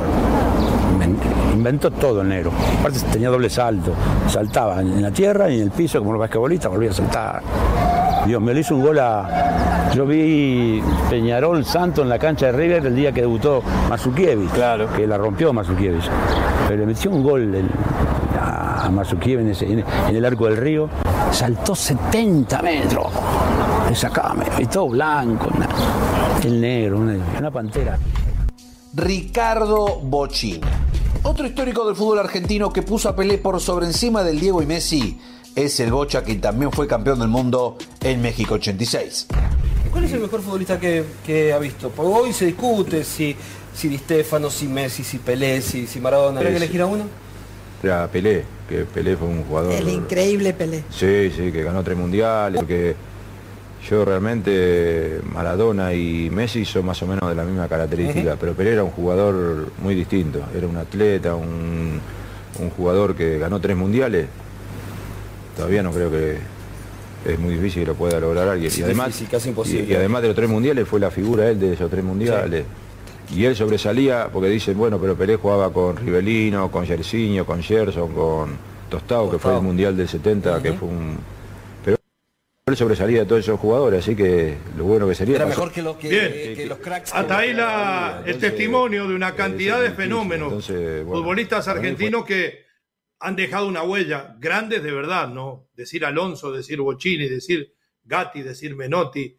inventó 1.56 1.90
todo 1.90 2.22
el 2.22 2.28
negro. 2.28 2.52
Aparte 2.80 3.00
tenía 3.12 3.28
doble 3.28 3.50
salto. 3.50 3.92
Saltaba 4.28 4.80
en 4.80 5.02
la 5.02 5.10
tierra 5.10 5.50
y 5.50 5.56
en 5.56 5.62
el 5.62 5.70
piso 5.70 5.98
como 5.98 6.12
los 6.12 6.20
basquetbolistas, 6.20 6.70
volvía 6.70 6.90
a 6.90 6.94
saltar. 6.94 7.42
Dios, 8.26 8.42
me 8.42 8.52
lo 8.52 8.60
hizo 8.60 8.74
un 8.74 8.82
gol 8.82 8.98
a. 8.98 9.90
Yo 9.94 10.04
vi 10.04 10.82
Peñarol 11.08 11.64
Santo 11.64 12.02
en 12.02 12.08
la 12.08 12.18
cancha 12.18 12.46
de 12.46 12.52
River 12.52 12.86
el 12.86 12.96
día 12.96 13.12
que 13.12 13.20
debutó 13.20 13.62
Masukiewicz. 13.88 14.52
Claro. 14.52 14.92
Que 14.92 15.06
la 15.06 15.16
rompió 15.16 15.52
Masukiewicz. 15.52 16.08
Pero 16.68 16.80
le 16.80 16.86
metió 16.86 17.10
un 17.10 17.22
gol 17.22 17.54
a 18.40 18.90
Masukiewicz 18.90 19.62
en, 19.62 19.84
el 20.08 20.24
arco 20.24 20.46
del 20.46 20.56
río. 20.56 20.88
Saltó 21.30 21.74
70 21.74 22.62
metros. 22.62 23.06
Le 23.88 23.94
sacaba, 23.94 24.44
y 24.58 24.66
todo 24.66 24.88
blanco. 24.88 25.48
El 26.42 26.60
negro, 26.60 26.98
una, 26.98 27.16
una 27.38 27.50
pantera. 27.50 27.98
Ricardo 28.94 30.00
Bochini. 30.02 30.60
Otro 31.22 31.46
histórico 31.46 31.86
del 31.86 31.96
fútbol 31.96 32.18
argentino 32.18 32.72
que 32.72 32.82
puso 32.82 33.08
a 33.08 33.16
Pelé 33.16 33.38
por 33.38 33.60
sobre 33.60 33.86
encima 33.86 34.22
del 34.22 34.40
Diego 34.40 34.62
y 34.62 34.66
Messi 34.66 35.18
es 35.54 35.80
el 35.80 35.90
Bocha, 35.90 36.22
que 36.22 36.34
también 36.36 36.70
fue 36.70 36.86
campeón 36.86 37.18
del 37.18 37.28
mundo 37.28 37.76
en 38.02 38.20
México 38.20 38.54
86. 38.54 39.28
¿Cuál 39.90 40.04
es 40.04 40.12
el 40.12 40.20
mejor 40.20 40.42
futbolista 40.42 40.78
que, 40.78 41.52
ha 41.52 41.58
visto? 41.58 41.90
Porque 41.90 42.12
hoy 42.12 42.32
se 42.32 42.46
discute 42.46 43.04
si, 43.04 43.34
si 43.74 43.88
Di 43.88 43.98
Stefano, 43.98 44.50
si 44.50 44.68
Messi, 44.68 45.02
si 45.02 45.18
Pelé, 45.18 45.62
si, 45.62 45.86
si 45.86 46.00
Maradona. 46.00 46.40
¿Hay 46.40 46.48
que 46.48 46.56
elegir 46.56 46.82
a 46.82 46.86
uno? 46.86 47.04
Ya, 47.82 48.06
Pelé, 48.10 48.44
que 48.68 48.84
Pelé 48.84 49.16
fue 49.16 49.28
un 49.28 49.44
jugador... 49.44 49.72
El 49.72 49.88
increíble 49.88 50.52
Pelé. 50.52 50.84
Sí, 50.90 51.30
sí, 51.34 51.50
que 51.50 51.62
ganó 51.62 51.82
tres 51.82 51.96
mundiales, 51.96 52.60
porque 52.60 52.94
yo 53.88 54.04
realmente 54.04 55.20
Maradona 55.32 55.94
y 55.94 56.28
Messi 56.30 56.64
son 56.64 56.86
más 56.86 57.00
o 57.02 57.06
menos 57.06 57.28
de 57.28 57.34
la 57.34 57.44
misma 57.44 57.68
característica, 57.68 58.36
pero 58.38 58.54
Pelé 58.54 58.72
era 58.72 58.84
un 58.84 58.90
jugador 58.90 59.70
muy 59.82 59.94
distinto, 59.94 60.40
era 60.56 60.66
un 60.66 60.76
atleta, 60.76 61.34
un, 61.34 62.00
un 62.58 62.70
jugador 62.70 63.14
que 63.14 63.38
ganó 63.38 63.60
tres 63.60 63.76
mundiales. 63.76 64.26
Todavía 65.56 65.82
no 65.82 65.90
creo 65.90 66.10
que 66.10 66.38
es 67.24 67.38
muy 67.38 67.54
difícil 67.54 67.82
que 67.82 67.88
lo 67.88 67.94
pueda 67.94 68.20
lograr 68.20 68.48
alguien. 68.48 68.70
Y 68.76 68.82
además, 68.82 69.22
casi 69.30 69.48
imposible. 69.50 69.92
Y, 69.92 69.94
además 69.94 70.22
de 70.22 70.28
los 70.28 70.36
tres 70.36 70.48
mundiales 70.48 70.86
fue 70.86 71.00
la 71.00 71.10
figura 71.10 71.48
él 71.48 71.58
de 71.58 71.72
esos 71.72 71.90
tres 71.90 72.04
mundiales. 72.04 72.64
Y 73.34 73.44
él 73.44 73.56
sobresalía, 73.56 74.28
porque 74.32 74.48
dicen, 74.48 74.78
bueno, 74.78 74.98
pero 75.00 75.16
Pelé 75.16 75.36
jugaba 75.36 75.72
con 75.72 75.96
Rivelino, 75.96 76.70
con 76.70 76.84
Yersinho, 76.84 77.44
con 77.44 77.62
Gerson, 77.62 78.12
con 78.12 78.50
Tostado, 78.88 79.30
que 79.30 79.38
fue 79.38 79.54
el 79.54 79.62
Mundial 79.62 79.96
del 79.96 80.08
70, 80.08 80.62
que 80.62 80.72
fue 80.72 80.88
un... 80.88 81.35
Sobresalía 82.74 83.20
de 83.20 83.26
todos 83.26 83.42
esos 83.42 83.60
jugadores, 83.60 84.00
así 84.00 84.16
que 84.16 84.56
lo 84.76 84.82
bueno 84.82 85.06
que 85.06 85.14
sería... 85.14 85.36
Era 85.36 85.46
mejor 85.46 85.70
que, 85.70 85.82
los 85.82 85.96
cracks. 86.78 87.14
Hasta 87.14 87.38
ahí 87.38 87.52
la, 87.52 88.24
el 88.26 88.38
testimonio 88.38 89.06
de 89.06 89.14
una 89.14 89.36
cantidad 89.36 89.80
de 89.80 89.92
fenómenos, 89.92 90.66
futbolistas 90.66 91.68
argentinos 91.68 92.24
que 92.24 92.64
han 93.20 93.36
dejado 93.36 93.68
una 93.68 93.84
huella, 93.84 94.34
grandes 94.40 94.82
de 94.82 94.90
verdad, 94.90 95.28
¿no? 95.28 95.68
Decir 95.76 96.04
Alonso, 96.04 96.50
decir 96.50 96.80
Bocini, 96.80 97.28
decir 97.28 97.72
Gatti, 98.02 98.42
decir 98.42 98.74
Menotti, 98.74 99.38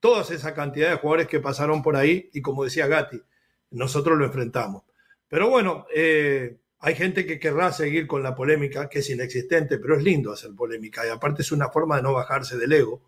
todas 0.00 0.32
esa 0.32 0.52
cantidad 0.52 0.90
de 0.90 0.96
jugadores 0.96 1.28
que 1.28 1.38
pasaron 1.38 1.80
por 1.80 1.94
ahí 1.94 2.28
y 2.32 2.42
como 2.42 2.64
decía 2.64 2.88
Gatti, 2.88 3.22
nosotros 3.70 4.18
lo 4.18 4.24
enfrentamos. 4.24 4.82
Pero 5.28 5.48
bueno, 5.48 5.86
eh, 5.94 6.58
hay 6.84 6.94
gente 6.94 7.24
que 7.24 7.38
querrá 7.38 7.72
seguir 7.72 8.06
con 8.06 8.22
la 8.22 8.34
polémica, 8.34 8.88
que 8.90 8.98
es 8.98 9.08
inexistente, 9.08 9.78
pero 9.78 9.96
es 9.96 10.02
lindo 10.02 10.32
hacer 10.32 10.54
polémica 10.54 11.06
y 11.06 11.08
aparte 11.08 11.40
es 11.40 11.50
una 11.50 11.70
forma 11.70 11.96
de 11.96 12.02
no 12.02 12.12
bajarse 12.12 12.58
del 12.58 12.72
ego. 12.72 13.02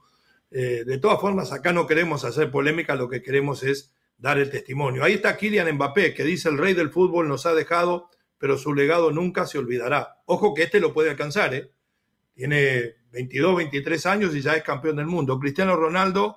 Eh, 0.51 0.85
de 0.87 0.99
todas 0.99 1.21
formas, 1.21 1.53
acá 1.53 1.73
no 1.73 1.87
queremos 1.87 2.25
hacer 2.25 2.51
polémica, 2.51 2.95
lo 2.95 3.09
que 3.09 3.23
queremos 3.23 3.63
es 3.63 3.93
dar 4.17 4.39
el 4.39 4.49
testimonio. 4.49 5.05
Ahí 5.05 5.15
está 5.15 5.37
Kylian 5.37 5.75
Mbappé, 5.75 6.15
que 6.15 6.25
dice 6.25 6.49
el 6.49 6.57
rey 6.57 6.73
del 6.73 6.91
fútbol 6.91 7.29
nos 7.29 7.45
ha 7.45 7.53
dejado, 7.53 8.09
pero 8.39 8.57
su 8.57 8.73
legado 8.73 9.11
nunca 9.11 9.47
se 9.47 9.59
olvidará. 9.59 10.23
Ojo 10.25 10.55
que 10.55 10.63
este 10.63 10.81
lo 10.81 10.95
puede 10.95 11.11
alcanzar, 11.11 11.55
¿eh? 11.55 11.71
Tiene 12.35 12.95
22, 13.13 13.57
23 13.57 14.07
años 14.07 14.35
y 14.35 14.41
ya 14.41 14.55
es 14.55 14.63
campeón 14.63 14.97
del 14.97 15.07
mundo. 15.07 15.39
Cristiano 15.39 15.77
Ronaldo 15.77 16.37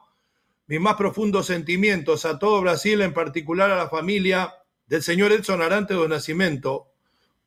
mis 0.70 0.80
más 0.80 0.98
profundos 0.98 1.48
sentimientos 1.48 2.26
a 2.26 2.38
todo 2.38 2.62
Brasil, 2.62 3.02
en 3.02 3.12
particular 3.12 3.72
a 3.72 3.76
la 3.76 3.90
familia 3.90 4.54
del 4.86 5.02
señor 5.02 5.32
Edson 5.32 5.64
Arante 5.64 5.96
do 5.96 6.08
Nascimento. 6.08 6.89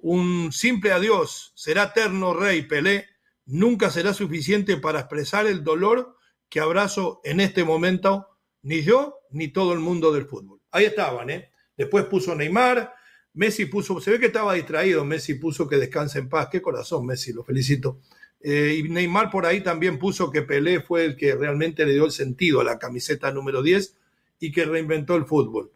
Un 0.03 0.51
simple 0.51 0.91
adiós, 0.91 1.53
será 1.55 1.85
eterno 1.85 2.35
rey 2.35 2.63
Pelé, 2.63 3.07
nunca 3.47 3.89
será 3.89 4.13
suficiente 4.13 4.77
para 4.77 4.99
expresar 4.99 5.47
el 5.47 5.63
dolor 5.63 6.17
que 6.49 6.59
abrazo 6.59 7.21
en 7.23 7.39
este 7.39 7.63
momento, 7.63 8.27
ni 8.63 8.83
yo 8.83 9.21
ni 9.31 9.47
todo 9.47 9.73
el 9.73 9.79
mundo 9.79 10.13
del 10.13 10.27
fútbol. 10.27 10.61
Ahí 10.73 10.87
estaban, 10.87 11.31
¿eh? 11.31 11.53
Después 11.77 12.07
puso 12.07 12.35
Neymar, 12.35 12.93
Messi 13.35 13.67
puso, 13.67 14.01
se 14.01 14.11
ve 14.11 14.19
que 14.19 14.27
estaba 14.27 14.55
distraído, 14.55 15.05
Messi 15.05 15.35
puso 15.35 15.69
que 15.69 15.77
descanse 15.77 16.19
en 16.19 16.29
paz, 16.29 16.49
qué 16.51 16.61
corazón 16.61 17.07
Messi, 17.07 17.33
lo 17.33 17.45
felicito. 17.45 18.01
Eh, 18.41 18.81
y 18.81 18.89
Neymar 18.89 19.31
por 19.31 19.47
ahí 19.47 19.61
también 19.61 20.01
puso 20.01 20.33
que 20.33 20.43
Pelé 20.43 20.81
fue 20.81 21.05
el 21.05 21.17
que 21.17 21.37
realmente 21.37 21.87
le 21.87 21.93
dio 21.93 22.07
el 22.07 22.11
sentido 22.11 22.61
a 22.61 22.65
la 22.65 22.81
camiseta 22.81 23.31
número 23.31 23.63
10 23.63 23.97
y 24.41 24.51
que 24.51 24.65
reinventó 24.65 25.15
el 25.15 25.27
fútbol. 25.27 25.71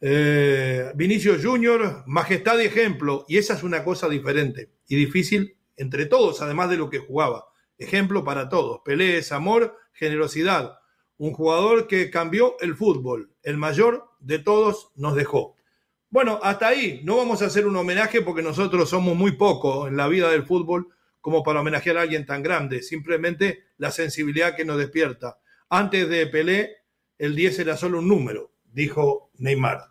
Eh, 0.00 0.92
Vinicio 0.94 1.36
Junior, 1.42 2.04
majestad 2.06 2.58
de 2.58 2.66
ejemplo, 2.66 3.24
y 3.28 3.38
esa 3.38 3.54
es 3.54 3.62
una 3.62 3.82
cosa 3.82 4.08
diferente 4.08 4.70
y 4.88 4.96
difícil 4.96 5.56
entre 5.76 6.06
todos, 6.06 6.42
además 6.42 6.70
de 6.70 6.76
lo 6.76 6.90
que 6.90 6.98
jugaba. 6.98 7.46
Ejemplo 7.78 8.24
para 8.24 8.48
todos. 8.48 8.80
Pelé 8.84 9.18
es 9.18 9.32
amor, 9.32 9.76
generosidad. 9.92 10.78
Un 11.18 11.32
jugador 11.32 11.86
que 11.86 12.10
cambió 12.10 12.56
el 12.60 12.74
fútbol. 12.74 13.30
El 13.42 13.56
mayor 13.56 14.08
de 14.20 14.38
todos 14.38 14.90
nos 14.96 15.14
dejó. 15.14 15.56
Bueno, 16.08 16.40
hasta 16.42 16.68
ahí. 16.68 17.00
No 17.04 17.16
vamos 17.16 17.42
a 17.42 17.46
hacer 17.46 17.66
un 17.66 17.76
homenaje 17.76 18.22
porque 18.22 18.42
nosotros 18.42 18.88
somos 18.88 19.16
muy 19.16 19.32
pocos 19.32 19.88
en 19.88 19.96
la 19.96 20.08
vida 20.08 20.30
del 20.30 20.44
fútbol 20.44 20.88
como 21.20 21.42
para 21.42 21.60
homenajear 21.60 21.98
a 21.98 22.02
alguien 22.02 22.24
tan 22.24 22.40
grande, 22.40 22.82
simplemente 22.82 23.64
la 23.78 23.90
sensibilidad 23.90 24.54
que 24.54 24.64
nos 24.64 24.78
despierta. 24.78 25.40
Antes 25.68 26.08
de 26.08 26.26
Pelé, 26.28 26.76
el 27.18 27.34
10 27.34 27.58
era 27.58 27.76
solo 27.76 27.98
un 27.98 28.06
número, 28.06 28.52
dijo 28.76 29.30
Neymar. 29.38 29.90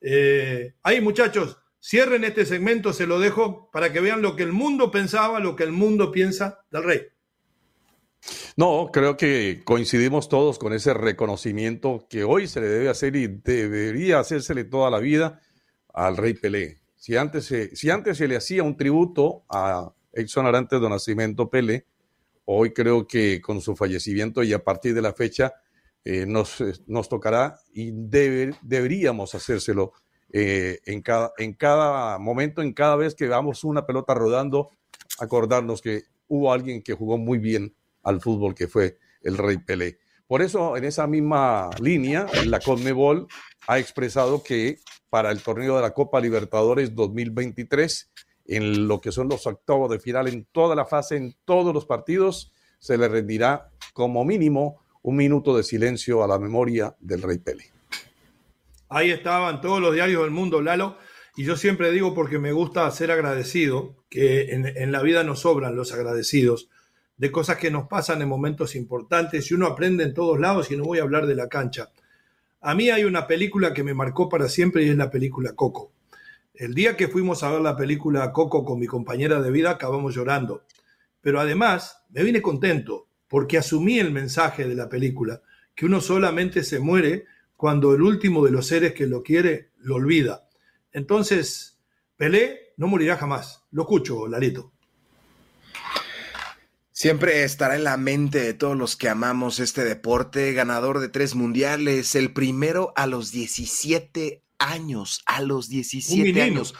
Eh, 0.00 0.74
ahí 0.82 1.00
muchachos, 1.00 1.58
cierren 1.80 2.24
este 2.24 2.46
segmento, 2.46 2.92
se 2.92 3.06
lo 3.06 3.20
dejo 3.20 3.70
para 3.70 3.92
que 3.92 4.00
vean 4.00 4.22
lo 4.22 4.34
que 4.34 4.42
el 4.42 4.52
mundo 4.52 4.90
pensaba, 4.90 5.38
lo 5.38 5.54
que 5.54 5.64
el 5.64 5.72
mundo 5.72 6.10
piensa 6.10 6.64
del 6.70 6.82
rey. 6.82 7.00
No, 8.56 8.90
creo 8.92 9.16
que 9.16 9.62
coincidimos 9.64 10.28
todos 10.28 10.58
con 10.58 10.72
ese 10.72 10.94
reconocimiento 10.94 12.06
que 12.08 12.24
hoy 12.24 12.46
se 12.48 12.60
le 12.60 12.68
debe 12.68 12.88
hacer 12.88 13.14
y 13.16 13.26
debería 13.26 14.18
hacérsele 14.20 14.64
toda 14.64 14.90
la 14.90 14.98
vida 14.98 15.40
al 15.92 16.16
rey 16.16 16.34
Pelé. 16.34 16.80
Si 16.96 17.16
antes 17.16 17.52
si 17.74 17.90
antes 17.90 18.16
se 18.16 18.28
le 18.28 18.36
hacía 18.36 18.62
un 18.62 18.76
tributo 18.76 19.44
a 19.48 19.92
Exxon 20.12 20.46
Arantes 20.46 20.80
de 20.80 20.88
Nacimiento 20.88 21.50
Pele. 21.50 21.86
Hoy 22.44 22.72
creo 22.72 23.06
que 23.06 23.40
con 23.40 23.60
su 23.60 23.76
fallecimiento 23.76 24.42
y 24.42 24.52
a 24.52 24.62
partir 24.62 24.94
de 24.94 25.02
la 25.02 25.12
fecha 25.12 25.52
eh, 26.04 26.26
nos, 26.26 26.62
nos, 26.86 27.08
tocará 27.08 27.60
y 27.72 27.90
deberíamos 27.92 29.34
hacérselo 29.34 29.92
eh, 30.32 30.80
en, 30.86 31.02
cada, 31.02 31.32
en 31.38 31.54
cada 31.54 32.18
momento, 32.18 32.62
en 32.62 32.72
cada 32.72 32.96
vez 32.96 33.14
que 33.14 33.28
veamos 33.28 33.64
una 33.64 33.86
pelota 33.86 34.14
rodando, 34.14 34.70
acordarnos 35.18 35.80
que 35.82 36.04
hubo 36.28 36.52
alguien 36.52 36.82
que 36.82 36.94
jugó 36.94 37.18
muy 37.18 37.38
bien 37.38 37.74
al 38.02 38.20
fútbol, 38.20 38.54
que 38.54 38.66
fue 38.66 38.98
el 39.22 39.38
Rey 39.38 39.58
Pelé. 39.58 39.98
Por 40.26 40.42
eso, 40.42 40.76
en 40.76 40.84
esa 40.84 41.06
misma 41.06 41.70
línea, 41.78 42.26
la 42.46 42.58
Conmebol 42.58 43.26
ha 43.68 43.78
expresado 43.78 44.42
que 44.42 44.78
para 45.10 45.30
el 45.30 45.42
torneo 45.42 45.76
de 45.76 45.82
la 45.82 45.92
Copa 45.92 46.20
Libertadores 46.20 46.94
2023 46.94 48.10
en 48.46 48.88
lo 48.88 49.00
que 49.00 49.12
son 49.12 49.28
los 49.28 49.46
octavos 49.46 49.90
de 49.90 50.00
final, 50.00 50.28
en 50.28 50.46
toda 50.50 50.74
la 50.74 50.84
fase, 50.84 51.16
en 51.16 51.36
todos 51.44 51.74
los 51.74 51.86
partidos, 51.86 52.52
se 52.78 52.98
le 52.98 53.08
rendirá 53.08 53.70
como 53.92 54.24
mínimo 54.24 54.81
un 55.02 55.16
minuto 55.16 55.56
de 55.56 55.62
silencio 55.62 56.22
a 56.22 56.28
la 56.28 56.38
memoria 56.38 56.96
del 57.00 57.22
Rey 57.22 57.38
Pele. 57.38 57.72
Ahí 58.88 59.10
estaban 59.10 59.60
todos 59.60 59.80
los 59.80 59.94
diarios 59.94 60.22
del 60.22 60.30
mundo, 60.30 60.60
Lalo, 60.60 60.96
y 61.36 61.44
yo 61.44 61.56
siempre 61.56 61.90
digo 61.90 62.14
porque 62.14 62.38
me 62.38 62.52
gusta 62.52 62.90
ser 62.90 63.10
agradecido, 63.10 64.04
que 64.10 64.52
en, 64.52 64.66
en 64.66 64.92
la 64.92 65.02
vida 65.02 65.24
nos 65.24 65.40
sobran 65.40 65.76
los 65.76 65.92
agradecidos 65.92 66.68
de 67.16 67.30
cosas 67.30 67.56
que 67.56 67.70
nos 67.70 67.88
pasan 67.88 68.20
en 68.20 68.28
momentos 68.28 68.74
importantes 68.74 69.50
y 69.50 69.54
uno 69.54 69.66
aprende 69.66 70.04
en 70.04 70.12
todos 70.12 70.38
lados 70.38 70.70
y 70.70 70.76
no 70.76 70.84
voy 70.84 70.98
a 70.98 71.02
hablar 71.02 71.26
de 71.26 71.34
la 71.34 71.48
cancha. 71.48 71.90
A 72.60 72.74
mí 72.74 72.90
hay 72.90 73.04
una 73.04 73.26
película 73.26 73.72
que 73.72 73.82
me 73.82 73.94
marcó 73.94 74.28
para 74.28 74.48
siempre 74.48 74.84
y 74.84 74.88
es 74.88 74.96
la 74.96 75.10
película 75.10 75.52
Coco. 75.54 75.92
El 76.54 76.74
día 76.74 76.96
que 76.96 77.08
fuimos 77.08 77.42
a 77.42 77.50
ver 77.50 77.60
la 77.60 77.76
película 77.76 78.30
Coco 78.32 78.64
con 78.64 78.78
mi 78.78 78.86
compañera 78.86 79.40
de 79.40 79.50
vida 79.50 79.70
acabamos 79.70 80.14
llorando. 80.14 80.64
Pero 81.20 81.40
además 81.40 82.04
me 82.10 82.22
vine 82.22 82.42
contento 82.42 83.08
porque 83.32 83.56
asumí 83.56 83.98
el 83.98 84.12
mensaje 84.12 84.68
de 84.68 84.74
la 84.74 84.90
película, 84.90 85.40
que 85.74 85.86
uno 85.86 86.02
solamente 86.02 86.62
se 86.62 86.80
muere 86.80 87.24
cuando 87.56 87.94
el 87.94 88.02
último 88.02 88.44
de 88.44 88.50
los 88.50 88.66
seres 88.66 88.92
que 88.92 89.06
lo 89.06 89.22
quiere 89.22 89.70
lo 89.78 89.94
olvida. 89.94 90.50
Entonces, 90.92 91.78
Pelé 92.18 92.74
no 92.76 92.88
morirá 92.88 93.16
jamás. 93.16 93.64
Lo 93.70 93.84
escucho, 93.84 94.28
Larito. 94.28 94.70
Siempre 96.90 97.44
estará 97.44 97.74
en 97.74 97.84
la 97.84 97.96
mente 97.96 98.38
de 98.38 98.52
todos 98.52 98.76
los 98.76 98.96
que 98.96 99.08
amamos 99.08 99.60
este 99.60 99.82
deporte, 99.82 100.52
ganador 100.52 100.98
de 100.98 101.08
tres 101.08 101.34
mundiales, 101.34 102.14
el 102.14 102.34
primero 102.34 102.92
a 102.96 103.06
los 103.06 103.32
17 103.32 104.42
años, 104.58 105.22
a 105.24 105.40
los 105.40 105.70
17 105.70 106.42
años, 106.42 106.74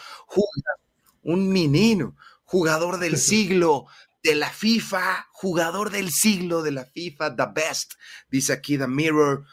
un 1.22 1.50
menino, 1.50 2.14
jugador 2.44 2.98
del 2.98 3.16
siglo 3.16 3.86
de 4.22 4.34
la 4.34 4.50
FIFA, 4.50 5.28
jugador 5.32 5.90
del 5.90 6.10
siglo 6.10 6.62
de 6.62 6.72
la 6.72 6.84
FIFA, 6.84 7.36
the 7.36 7.46
best, 7.54 7.94
dice 8.30 8.52
aquí 8.52 8.78
The 8.78 8.86
Mirror, 8.86 9.44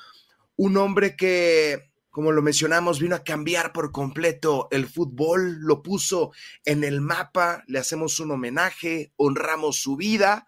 un 0.55 0.77
hombre 0.77 1.15
que, 1.15 1.91
como 2.09 2.31
lo 2.31 2.41
mencionamos, 2.41 2.99
vino 2.99 3.15
a 3.15 3.23
cambiar 3.23 3.73
por 3.73 3.91
completo 3.91 4.67
el 4.71 4.87
fútbol, 4.87 5.59
lo 5.61 5.81
puso 5.81 6.31
en 6.65 6.83
el 6.83 7.01
mapa, 7.01 7.63
le 7.67 7.79
hacemos 7.79 8.19
un 8.19 8.31
homenaje, 8.31 9.13
honramos 9.15 9.77
su 9.77 9.95
vida, 9.95 10.47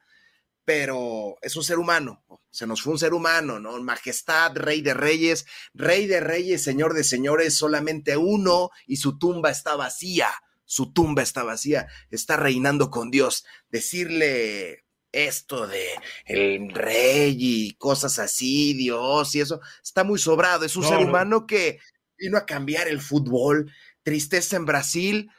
pero 0.66 1.38
es 1.42 1.56
un 1.56 1.64
ser 1.64 1.80
humano, 1.80 2.24
se 2.52 2.68
nos 2.68 2.82
fue 2.82 2.94
un 2.94 3.00
ser 3.00 3.14
humano, 3.14 3.60
¿no? 3.60 3.82
Majestad, 3.82 4.56
rey 4.56 4.82
de 4.82 4.94
reyes, 4.94 5.46
rey 5.74 6.06
de 6.06 6.20
reyes, 6.20 6.64
señor 6.64 6.94
de 6.94 7.04
señores, 7.04 7.58
solamente 7.58 8.18
uno 8.18 8.70
y 8.86 8.98
su 8.98 9.18
tumba 9.18 9.50
está 9.50 9.76
vacía, 9.76 10.30
su 10.72 10.94
tumba 10.94 11.22
está 11.22 11.44
vacía, 11.44 11.88
está 12.12 12.38
reinando 12.38 12.90
con 12.90 13.12
Dios. 13.12 13.44
Decirle 13.70 14.86
esto 15.12 15.68
de 15.68 15.86
el 16.26 16.74
rey 16.74 17.36
y 17.38 17.74
cosas 17.74 18.20
así, 18.20 18.74
Dios 18.74 19.36
y 19.36 19.42
eso, 19.42 19.60
está 19.84 20.06
muy 20.06 20.18
sobrado. 20.18 20.64
Es 20.64 20.78
un 20.78 20.86
ser 20.86 21.00
humano 21.00 21.46
que 21.46 21.82
vino 22.18 22.38
a 22.38 22.46
cambiar 22.46 22.88
el 22.88 23.02
fútbol. 23.02 23.70
Tristeza 24.04 24.56
en 24.56 24.66
Brasil. 24.66 25.30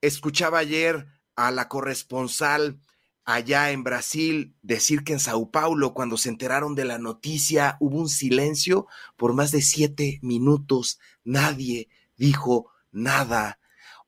Escuchaba 0.00 0.58
ayer 0.58 1.06
a 1.36 1.52
la 1.52 1.68
corresponsal 1.68 2.80
allá 3.24 3.70
en 3.70 3.84
Brasil 3.84 4.56
decir 4.62 5.04
que 5.04 5.12
en 5.12 5.20
Sao 5.20 5.52
Paulo, 5.52 5.94
cuando 5.94 6.16
se 6.16 6.28
enteraron 6.28 6.74
de 6.74 6.86
la 6.86 6.98
noticia, 6.98 7.76
hubo 7.78 8.00
un 8.00 8.08
silencio 8.08 8.88
por 9.16 9.32
más 9.32 9.52
de 9.52 9.62
siete 9.62 10.18
minutos. 10.22 10.98
Nadie 11.22 11.88
dijo 12.16 12.72
nada. 12.90 13.60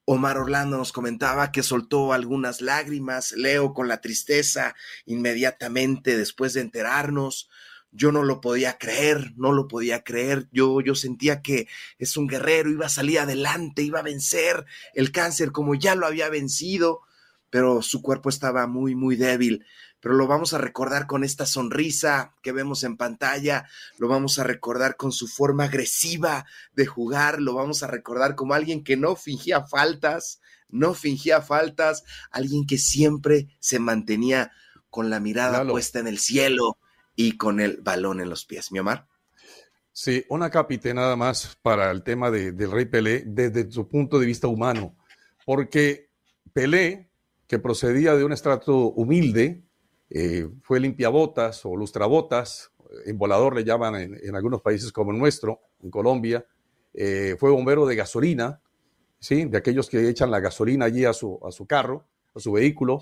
Omar 0.07 0.37
Orlando 0.37 0.77
nos 0.77 0.93
comentaba 0.93 1.51
que 1.51 1.63
soltó 1.63 2.13
algunas 2.13 2.61
lágrimas, 2.61 3.33
Leo 3.33 3.73
con 3.73 3.89
la 3.89 4.01
tristeza 4.01 4.75
inmediatamente 5.07 6.17
después 6.17 6.53
de 6.53 6.61
enterarnos. 6.61 7.49
Yo 7.91 8.13
no 8.13 8.23
lo 8.23 8.41
podía 8.41 8.77
creer, 8.77 9.33
no 9.37 9.53
lo 9.53 9.67
podía 9.67 10.03
creer. 10.05 10.49
Yo, 10.53 10.81
yo 10.81 10.95
sentía 10.95 11.41
que 11.41 11.69
es 11.99 12.17
un 12.17 12.27
guerrero, 12.27 12.71
iba 12.71 12.87
a 12.87 12.91
salir 12.91 13.21
adelante, 13.21 13.83
iba 13.83 14.01
a 14.01 14.03
vencer 14.03 14.67
el 14.95 15.11
cáncer 15.11 15.53
como 15.53 15.75
ya 15.75 15.95
lo 15.95 16.07
había 16.07 16.29
vencido, 16.29 17.01
pero 17.49 17.81
su 17.81 18.03
cuerpo 18.03 18.29
estaba 18.29 18.67
muy, 18.67 18.95
muy 18.95 19.17
débil 19.17 19.65
pero 20.05 20.17
lo 20.17 20.27
vamos 20.27 20.53
a 20.53 20.59
recordar 20.59 21.07
con 21.07 21.25
esta 21.25 21.47
sonrisa 21.47 22.35
que 22.43 22.53
vemos 22.53 22.85
en 22.85 22.99
pantalla, 22.99 23.67
lo 23.97 24.07
vamos 24.07 24.39
a 24.39 24.45
recordar 24.45 24.99
con 24.99 25.13
su 25.13 25.27
forma 25.27 25.65
agresiva 25.65 26.45
de 26.75 26.85
jugar, 26.85 27.41
lo 27.41 27.55
vamos 27.55 27.83
a 27.83 27.87
recordar 27.87 28.35
como 28.35 28.53
alguien 28.53 28.85
que 28.85 28.99
no 28.99 29.17
fingía 29.17 29.65
faltas, 29.65 30.43
no 30.69 30.93
fingía 30.93 31.41
faltas, 31.41 32.05
alguien 32.31 32.67
que 32.67 32.77
siempre 32.77 33.49
se 33.61 33.79
mantenía 33.79 34.53
con 34.91 35.09
la 35.09 35.21
mirada 35.21 35.67
puesta 35.67 36.01
en 36.01 36.07
el 36.07 36.19
cielo 36.19 36.77
y 37.17 37.39
con 37.39 37.59
el 37.59 37.79
balón 37.81 38.21
en 38.21 38.29
los 38.29 38.45
pies. 38.45 38.73
Mi 38.73 38.81
Omar. 38.81 39.09
Sí, 39.91 40.23
una 40.29 40.51
capite 40.51 40.93
nada 40.93 41.17
más 41.17 41.57
para 41.63 41.91
el 41.91 42.03
tema 42.03 42.31
del 42.31 42.71
Rey 42.71 42.85
Pelé 42.85 43.23
desde 43.25 43.73
su 43.73 43.89
punto 43.89 44.19
de 44.19 44.27
vista 44.27 44.49
humano, 44.49 44.99
porque 45.47 46.11
Pelé, 46.53 47.09
que 47.47 47.59
procedía 47.59 48.15
de 48.17 48.25
un 48.25 48.35
estrato 48.35 48.91
humilde, 48.91 49.65
eh, 50.11 50.49
fue 50.63 50.81
limpiabotas 50.81 51.65
o 51.65 51.77
lustrabotas, 51.77 52.71
en 53.07 53.19
volador 53.19 53.55
le 53.55 53.65
llaman 53.65 53.95
en, 53.97 54.37
algunos 54.37 54.61
países 54.61 54.93
como 54.93 55.13
el 55.13 55.19
nuestro, 55.19 55.61
en 55.83 55.91
Colombia. 55.91 56.47
Eh, 56.93 57.37
fue 57.39 57.51
bombero 57.51 57.87
de 57.87 57.97
gasolina, 57.97 58.61
¿sí? 59.19 59.47
de 59.47 59.59
aquellos 59.59 59.89
que 59.89 60.09
echan 60.09 60.31
la 60.31 60.41
gasolina 60.41 60.87
allí 60.87 61.05
a 61.05 61.13
su, 61.13 61.41
a 61.45 61.51
su 61.51 61.67
carro, 61.67 62.05
a 62.35 62.41
su 62.41 62.53
vehículo. 62.53 63.01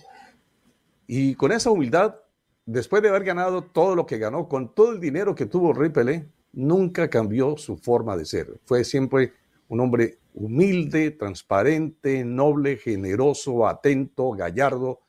Y 1.06 1.34
con 1.34 1.52
esa 1.52 1.70
humildad, 1.70 2.16
después 2.64 3.02
de 3.02 3.10
haber 3.10 3.24
ganado 3.24 3.62
todo 3.62 3.94
lo 3.94 4.06
que 4.06 4.18
ganó, 4.18 4.48
con 4.48 4.74
todo 4.74 4.92
el 4.92 5.00
dinero 5.00 5.34
que 5.34 5.46
tuvo 5.46 5.74
Pelé, 5.92 6.28
nunca 6.52 7.08
cambió 7.10 7.56
su 7.56 7.76
forma 7.76 8.16
de 8.16 8.24
ser. 8.24 8.60
Fue 8.64 8.84
siempre 8.84 9.32
un 9.68 9.80
hombre 9.80 10.18
humilde, 10.34 11.10
transparente, 11.10 12.24
noble, 12.24 12.76
generoso, 12.76 13.66
atento, 13.66 14.30
gallardo, 14.32 15.00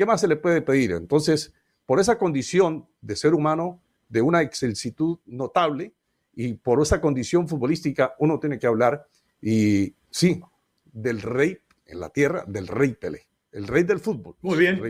¿Qué 0.00 0.06
más 0.06 0.22
se 0.22 0.28
le 0.28 0.36
puede 0.36 0.62
pedir? 0.62 0.92
Entonces, 0.92 1.52
por 1.84 2.00
esa 2.00 2.16
condición 2.16 2.88
de 3.02 3.16
ser 3.16 3.34
humano, 3.34 3.82
de 4.08 4.22
una 4.22 4.40
excelsitud 4.40 5.18
notable, 5.26 5.92
y 6.32 6.54
por 6.54 6.80
esa 6.80 7.02
condición 7.02 7.46
futbolística, 7.46 8.14
uno 8.18 8.40
tiene 8.40 8.58
que 8.58 8.66
hablar, 8.66 9.06
y 9.42 9.94
sí, 10.10 10.40
del 10.86 11.20
rey 11.20 11.58
en 11.84 12.00
la 12.00 12.08
tierra, 12.08 12.46
del 12.46 12.66
rey 12.66 12.94
Pelé, 12.94 13.28
el 13.52 13.66
rey 13.66 13.82
del 13.82 14.00
fútbol. 14.00 14.36
Muy 14.40 14.56
bien. 14.56 14.80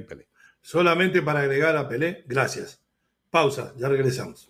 Solamente 0.61 1.23
para 1.23 1.41
agregar 1.41 1.77
a 1.77 1.89
Pelé, 1.89 2.23
gracias. 2.29 2.81
Pausa, 3.31 3.75
ya 3.79 3.89
regresamos. 3.89 4.50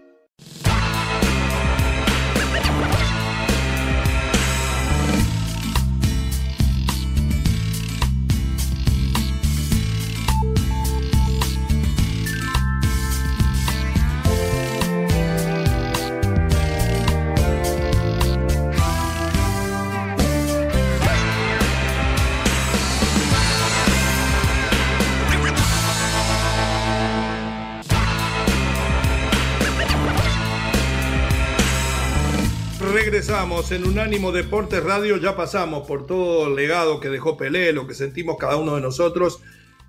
En 33.71 33.85
Unánimo 33.85 34.33
Deportes 34.33 34.83
Radio, 34.83 35.17
ya 35.17 35.35
pasamos 35.35 35.87
por 35.87 36.05
todo 36.05 36.47
el 36.47 36.55
legado 36.55 36.99
que 36.99 37.09
dejó 37.09 37.37
Pelé, 37.37 37.71
lo 37.71 37.87
que 37.87 37.93
sentimos 37.93 38.35
cada 38.37 38.57
uno 38.57 38.75
de 38.75 38.81
nosotros. 38.81 39.41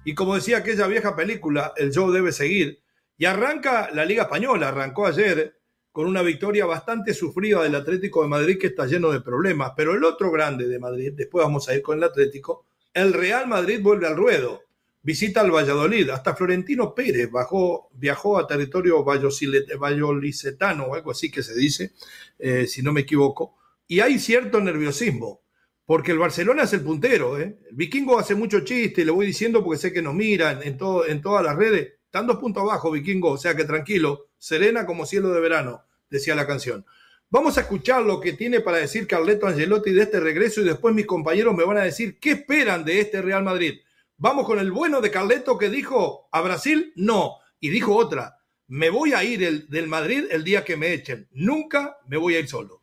Y 0.05 0.15
como 0.15 0.37
decía 0.37 0.59
aquella 0.59 0.87
vieja 0.87 1.17
película, 1.17 1.73
el 1.77 1.91
show 1.91 2.13
debe 2.13 2.31
seguir. 2.31 2.81
Y 3.19 3.25
arranca 3.25 3.91
la 3.93 4.05
Liga 4.05 4.25
Española, 4.25 4.69
arrancó 4.69 5.07
ayer 5.07 5.59
con 5.91 6.07
una 6.07 6.23
victoria 6.23 6.65
bastante 6.65 7.13
sufrida 7.13 7.63
del 7.63 7.75
Atlético 7.75 8.23
de 8.23 8.29
Madrid 8.29 8.59
que 8.59 8.69
está 8.69 8.87
lleno 8.87 9.11
de 9.11 9.21
problemas. 9.21 9.73
Pero 9.77 9.95
el 9.95 10.05
otro 10.05 10.31
grande 10.31 10.69
de 10.69 10.79
Madrid, 10.79 11.13
después 11.17 11.45
vamos 11.45 11.69
a 11.69 11.75
ir 11.75 11.83
con 11.83 11.99
el 11.99 12.05
Atlético, 12.05 12.67
el 12.95 13.13
Real 13.13 13.49
Madrid 13.49 13.81
vuelve 13.83 14.07
al 14.07 14.17
ruedo 14.17 14.63
visita 15.03 15.41
al 15.41 15.51
Valladolid. 15.51 16.11
Hasta 16.11 16.37
Florentino 16.37 16.95
Pérez 16.95 17.31
bajó, 17.31 17.91
viajó 17.95 18.39
a 18.39 18.47
territorio 18.47 19.05
vallolicetano 19.05 20.85
o 20.85 20.95
algo 20.95 21.11
así 21.11 21.31
que 21.33 21.43
se 21.43 21.55
dice, 21.57 21.93
eh, 22.39 22.67
si 22.69 22.83
no 22.83 22.93
me 22.93 23.01
equivoco. 23.01 23.57
Y 23.93 24.01
hay 24.01 24.19
cierto 24.19 24.59
nerviosismo, 24.59 25.43
porque 25.85 26.13
el 26.13 26.19
Barcelona 26.19 26.63
es 26.63 26.73
el 26.73 26.81
puntero. 26.81 27.39
¿eh? 27.39 27.59
El 27.69 27.77
vikingo 27.77 28.19
hace 28.19 28.35
mucho 28.35 28.61
chiste, 28.61 29.05
le 29.05 29.11
voy 29.11 29.27
diciendo 29.27 29.63
porque 29.63 29.79
sé 29.79 29.93
que 29.93 30.01
nos 30.01 30.15
miran 30.15 30.61
en, 30.63 30.79
todas 30.79 31.45
las 31.45 31.57
redes. 31.57 31.93
Están 32.07 32.27
dos 32.27 32.39
puntos 32.39 32.63
abajo, 32.63 32.91
vikingo, 32.91 33.33
o 33.33 33.37
sea 33.37 33.55
que 33.55 33.65
tranquilo, 33.65 34.31
serena 34.39 34.87
como 34.87 35.05
cielo 35.05 35.31
de 35.31 35.41
verano, 35.41 35.85
decía 36.09 36.35
la 36.35 36.47
canción. 36.47 36.87
Vamos 37.29 37.59
a 37.59 37.61
escuchar 37.61 38.03
lo 38.03 38.19
que 38.19 38.33
tiene 38.33 38.61
para 38.61 38.79
decir 38.79 39.07
Carleto 39.07 39.47
Angelotti 39.47 39.93
de 39.93 40.05
este 40.05 40.21
regreso 40.21 40.63
y 40.63 40.65
después 40.65 40.95
mis 40.95 41.05
compañeros 41.05 41.55
me 41.55 41.65
van 41.67 41.77
a 41.77 41.85
decir 41.85 42.19
qué 42.19 42.31
esperan 42.31 42.87
de 42.87 42.99
este 42.99 43.21
Real 43.21 43.43
Madrid. 43.43 43.81
Vamos 44.17 44.47
con 44.47 44.59
el 44.59 44.73
bueno 44.73 45.03
de 45.03 45.11
Carleto 45.11 45.59
que 45.59 45.69
dijo 45.69 46.31
a 46.33 46.41
Brasil 46.41 46.95
no. 46.97 47.41
Y 47.61 47.69
dijo 47.69 47.95
otra, 47.95 48.39
me 48.69 48.89
voy 48.89 49.13
a 49.13 49.23
ir 49.23 49.43
el, 49.43 49.69
del 49.69 49.87
Madrid 49.87 50.25
el 50.31 50.45
día 50.45 50.65
que 50.65 50.79
me 50.79 50.95
echen. 50.95 51.29
Nunca 51.33 51.99
me 52.07 52.17
voy 52.17 52.37
a 52.37 52.41
ir 52.41 52.49
solo. 52.49 52.82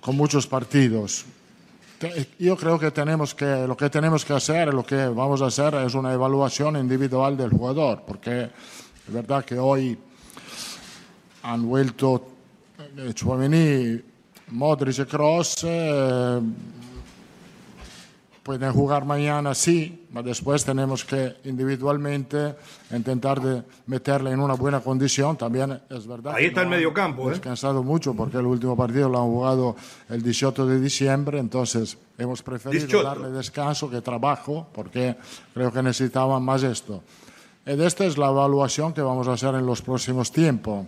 Con 0.00 0.16
muchos 0.16 0.46
partidos. 0.46 1.24
Yo 2.38 2.56
creo 2.56 2.78
que 2.78 2.90
tenemos 2.90 3.34
que 3.34 3.66
lo 3.66 3.76
que 3.76 3.88
tenemos 3.88 4.24
que 4.24 4.34
hacer, 4.34 4.72
lo 4.72 4.84
que 4.84 5.06
vamos 5.06 5.40
a 5.40 5.46
hacer 5.46 5.74
es 5.76 5.94
una 5.94 6.12
evaluación 6.12 6.76
individual 6.76 7.36
del 7.36 7.50
jugador, 7.50 8.02
porque 8.06 8.42
es 8.42 9.14
verdad 9.14 9.44
que 9.44 9.58
hoy 9.58 9.96
han 11.42 11.66
vuelto 11.66 12.28
Chouameni, 13.14 14.00
Modric 14.48 14.98
y 14.98 15.04
Kroos. 15.06 15.64
Eh, 15.64 16.40
pueden 18.46 18.72
jugar 18.72 19.04
mañana, 19.04 19.56
sí, 19.56 20.06
pero 20.08 20.22
después 20.22 20.64
tenemos 20.64 21.04
que 21.04 21.34
individualmente 21.46 22.54
intentar 22.92 23.40
de 23.40 23.64
meterle 23.86 24.30
en 24.30 24.38
una 24.38 24.54
buena 24.54 24.78
condición. 24.78 25.36
También 25.36 25.82
es 25.90 26.06
verdad. 26.06 26.32
Ahí 26.36 26.46
está 26.46 26.62
el 26.62 26.68
medio 26.68 26.94
campo. 26.94 27.26
¿eh? 27.26 27.32
descansado 27.32 27.82
mucho 27.82 28.14
porque 28.14 28.36
el 28.36 28.46
último 28.46 28.76
partido 28.76 29.08
lo 29.08 29.18
han 29.18 29.26
jugado 29.26 29.74
el 30.08 30.22
18 30.22 30.64
de 30.64 30.80
diciembre, 30.80 31.40
entonces 31.40 31.98
hemos 32.16 32.40
preferido 32.44 33.02
darle 33.02 33.30
descanso 33.30 33.90
que 33.90 34.00
trabajo 34.00 34.68
porque 34.72 35.16
creo 35.52 35.72
que 35.72 35.82
necesitaban 35.82 36.40
más 36.44 36.62
esto. 36.62 37.02
Y 37.66 37.82
esta 37.82 38.04
es 38.04 38.16
la 38.16 38.28
evaluación 38.28 38.92
que 38.92 39.00
vamos 39.00 39.26
a 39.26 39.32
hacer 39.32 39.56
en 39.56 39.66
los 39.66 39.82
próximos 39.82 40.30
tiempos. 40.30 40.86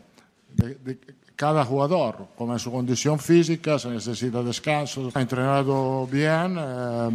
Cada 1.39 1.65
jugador, 1.65 2.17
como 2.37 2.53
en 2.53 2.59
su 2.59 2.73
condición 2.73 3.17
física, 3.17 3.79
se 3.79 3.89
necesita 3.91 4.43
descanso, 4.43 5.09
ha 5.15 5.21
entrenado 5.21 6.05
bien, 6.09 6.57
eh, 6.59 7.11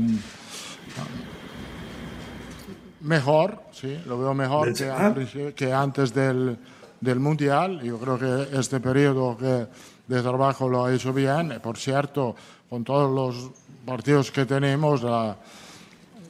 mejor, 3.02 3.64
sí, 3.74 4.00
lo 4.06 4.18
veo 4.18 4.34
mejor 4.34 4.74
que, 4.74 5.54
que 5.54 5.74
antes 5.74 6.14
del, 6.14 6.58
del, 7.02 7.20
Mundial. 7.20 7.82
Yo 7.82 8.00
creo 8.00 8.18
que 8.18 8.58
este 8.58 8.80
periodo 8.80 9.36
que 9.36 9.68
de 10.08 10.22
trabajo 10.22 10.70
lo 10.70 10.86
ha 10.86 10.94
hecho 10.94 11.12
bien. 11.12 11.60
Por 11.62 11.78
cierto, 11.78 12.34
con 12.70 12.86
todos 12.86 13.12
los 13.12 13.52
partidos 13.86 14.32
que 14.32 14.46
tenemos, 14.46 15.04
la, 15.04 15.36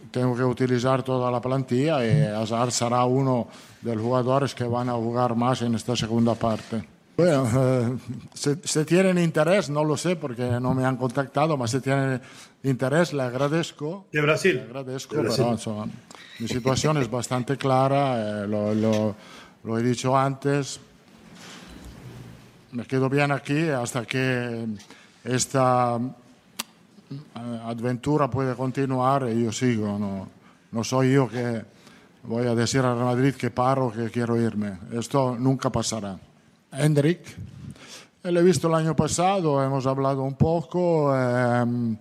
tengo 0.10 0.36
que 0.36 0.43
utilizar 0.43 1.03
toda 1.03 1.29
la 1.29 1.39
plantilla 1.39 2.03
y 2.03 2.23
Azar 2.25 2.71
será 2.71 3.06
uno 3.06 3.49
de 3.84 3.93
los 3.93 4.03
jugadores 4.03 4.56
que 4.56 4.63
van 4.63 4.89
a 4.89 4.93
jugar 4.93 5.36
más 5.36 5.62
en 5.62 5.75
esta 5.75 5.95
segunda 5.95 6.34
parte. 6.34 6.92
Bueno, 7.15 7.47
eh, 7.56 7.97
si, 8.34 8.86
tienen 8.86 9.19
interés, 9.19 9.69
no 9.69 9.84
lo 9.84 9.95
sé 9.95 10.15
porque 10.15 10.43
no 10.60 10.73
me 10.73 10.84
han 10.84 10.97
contactado, 10.97 11.56
pero 11.56 11.67
si 11.67 11.80
tienen 11.80 12.19
interés, 12.63 13.13
le 13.13 13.21
agradezco. 13.21 14.08
De 14.12 14.21
Brasil. 14.21 14.56
Le 14.56 14.63
agradezco, 14.63 15.15
pero 15.15 15.88
mi 16.39 16.47
situación 16.47 16.97
es 16.97 17.10
bastante 17.10 17.56
clara, 17.56 18.43
eh, 18.43 18.47
lo, 18.47 18.73
lo, 18.73 19.15
lo, 19.63 19.78
he 19.78 19.84
dicho 19.84 20.17
antes. 20.17 20.80
Me 22.71 22.86
quedo 22.86 23.08
bien 23.10 23.32
aquí 23.32 23.69
hasta 23.69 24.06
que 24.06 24.65
esta 25.23 25.99
eh, 27.12 27.60
aventura 27.63 28.28
puede 28.28 28.56
continuar 28.56 29.30
y 29.30 29.43
yo 29.43 29.52
sigo. 29.52 29.99
No, 29.99 30.28
no 30.71 30.84
soy 30.84 31.13
yo 31.13 31.30
que 31.30 31.63
voy 32.23 32.47
a 32.47 32.56
decir 32.56 32.80
a 32.80 32.95
Real 32.95 33.06
Madrid 33.06 33.36
que 33.36 33.52
paro, 33.52 33.91
que 33.91 34.10
quiero 34.10 34.41
irme. 34.41 34.80
Esto 34.91 35.36
nunca 35.38 35.69
pasará. 35.69 36.17
Hendrik. 36.73 37.19
Le 38.23 38.39
he 38.39 38.43
visto 38.43 38.67
el 38.67 38.75
año 38.75 38.95
pasado, 38.95 39.62
hemos 39.63 39.86
hablado 39.86 40.23
un 40.23 40.36
poco. 40.36 41.13
Eh, 41.13 41.97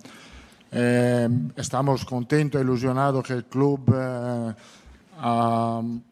eh, 0.71 1.29
estamos 1.55 2.05
contentos, 2.05 2.61
ilusionados 2.61 3.25
que 3.25 3.33
el 3.33 3.45
club 3.45 3.93
eh, 3.93 4.53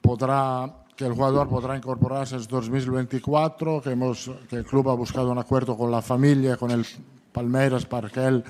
podrá, 0.01 0.69
que 0.95 1.05
el 1.05 1.13
jugador 1.13 1.47
podrá 1.47 1.77
incorporarse 1.77 2.35
en 2.35 2.45
2024, 2.45 3.81
que, 3.81 3.91
hemos, 3.91 4.29
que 4.49 4.57
el 4.57 4.65
club 4.65 4.89
ha 4.89 4.95
buscado 4.95 5.31
un 5.31 5.37
acuerdo 5.37 5.77
con 5.77 5.89
la 5.89 6.01
familia, 6.01 6.57
con 6.57 6.71
el 6.71 6.85
Palmeiras, 7.31 7.85
para 7.85 8.09
que 8.09 8.25
él 8.25 8.43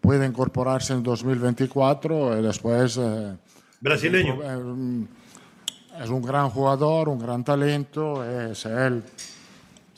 pueda 0.00 0.26
incorporarse 0.26 0.94
en 0.94 1.04
2024 1.04 2.40
y 2.40 2.42
después. 2.42 3.00
Brasileño. 3.80 4.40
Es 6.02 6.10
un 6.10 6.22
gran 6.22 6.50
jugador, 6.50 7.08
un 7.08 7.20
gran 7.20 7.44
talento, 7.44 8.24
es 8.24 8.66
él 8.66 9.04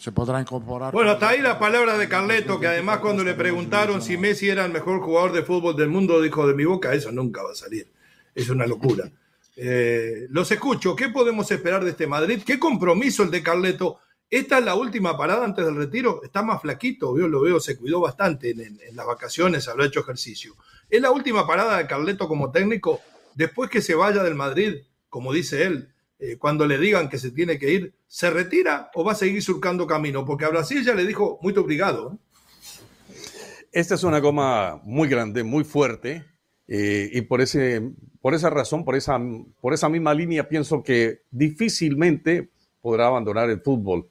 se 0.01 0.13
podrá 0.13 0.41
incorporar. 0.41 0.95
Bueno, 0.95 1.11
hasta 1.11 1.29
ahí 1.29 1.43
la 1.43 1.59
palabra 1.59 1.99
de 1.99 2.09
Carleto, 2.09 2.59
que 2.59 2.67
además 2.67 3.01
cuando 3.01 3.23
le 3.23 3.35
preguntaron 3.35 4.01
si 4.01 4.17
Messi 4.17 4.49
era 4.49 4.65
el 4.65 4.73
mejor 4.73 5.01
jugador 5.03 5.33
de 5.33 5.43
fútbol 5.43 5.77
del 5.77 5.91
mundo, 5.91 6.23
dijo 6.23 6.47
de 6.47 6.55
mi 6.55 6.65
boca, 6.65 6.95
eso 6.95 7.13
nunca 7.13 7.43
va 7.43 7.53
a 7.53 7.55
salir. 7.55 7.87
Es 8.35 8.49
una 8.49 8.67
locura. 8.67 9.11
Eh, 9.63 10.27
los 10.31 10.51
escucho. 10.51 10.97
¿Qué 10.97 11.11
podemos 11.11 11.51
esperar 11.51 11.85
de 11.85 11.91
este 11.91 12.07
Madrid? 12.07 12.41
¿Qué 12.47 12.59
compromiso 12.59 13.25
el 13.25 13.31
de 13.31 13.43
Carleto? 13.43 13.99
Esta 14.31 14.57
es 14.57 14.65
la 14.65 14.75
última 14.75 15.19
parada 15.19 15.45
antes 15.45 15.67
del 15.67 15.77
retiro. 15.77 16.23
Está 16.23 16.41
más 16.43 16.63
flaquito, 16.63 17.19
yo 17.19 17.29
lo 17.29 17.43
veo, 17.43 17.61
se 17.61 17.77
cuidó 17.77 18.01
bastante 18.01 18.51
en, 18.53 18.61
en 18.61 18.97
las 18.97 19.05
vacaciones, 19.05 19.69
habrá 19.69 19.85
hecho 19.85 20.01
ejercicio. 20.01 20.55
Es 20.89 21.03
la 21.03 21.11
última 21.11 21.47
parada 21.47 21.77
de 21.77 21.87
Carleto 21.87 22.27
como 22.27 22.51
técnico. 22.51 23.03
Después 23.35 23.69
que 23.69 23.83
se 23.83 23.95
vaya 23.95 24.23
del 24.23 24.35
Madrid, 24.35 24.79
como 25.11 25.31
dice 25.31 25.65
él, 25.65 25.90
eh, 26.23 26.37
cuando 26.37 26.67
le 26.67 26.77
digan 26.77 27.09
que 27.09 27.19
se 27.19 27.31
tiene 27.31 27.59
que 27.59 27.73
ir, 27.73 27.95
¿se 28.07 28.29
retira 28.29 28.91
o 28.95 29.03
va 29.03 29.13
a 29.13 29.15
seguir 29.15 29.43
surcando 29.43 29.87
camino? 29.87 30.27
Porque 30.27 30.45
a 30.45 30.51
Brasil 30.51 30.85
ya 30.85 30.95
le 30.95 31.07
dijo, 31.07 31.39
muy 31.41 31.57
obrigado. 31.57 32.13
¿eh? 32.13 33.65
Esta 33.73 33.95
es 33.95 34.05
una 34.05 34.21
goma 34.21 34.83
muy 34.85 35.09
grande, 35.09 35.43
muy 35.43 35.65
fuerte, 35.65 36.27
eh, 36.69 37.09
y 37.11 37.23
por, 37.23 37.41
ese, 37.41 37.81
por 38.21 38.35
esa 38.35 38.51
razón, 38.51 38.85
por 38.85 38.97
esa, 38.97 39.19
por 39.63 39.73
esa 39.73 39.89
misma 39.89 40.13
línea, 40.13 40.47
pienso 40.47 40.83
que 40.83 41.23
difícilmente 41.31 42.51
podrá 42.83 43.07
abandonar 43.07 43.49
el 43.49 43.63
fútbol. 43.63 44.07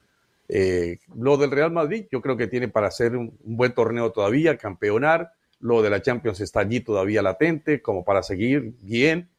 lo 1.15 1.37
del 1.37 1.51
Real 1.51 1.71
Madrid, 1.71 2.05
yo 2.11 2.21
creo 2.21 2.35
que 2.35 2.47
tiene 2.47 2.69
para 2.69 2.87
hacer 2.87 3.15
un, 3.15 3.37
un 3.43 3.55
buen 3.55 3.73
torneo 3.73 4.11
todavía, 4.11 4.57
campeonar. 4.57 5.33
Lo 5.59 5.83
de 5.83 5.91
la 5.91 6.01
Champions 6.01 6.39
está 6.39 6.61
allí 6.61 6.79
todavía 6.79 7.21
latente, 7.21 7.83
como 7.83 8.03
para 8.03 8.23
seguir 8.23 8.73
bien 8.81 9.29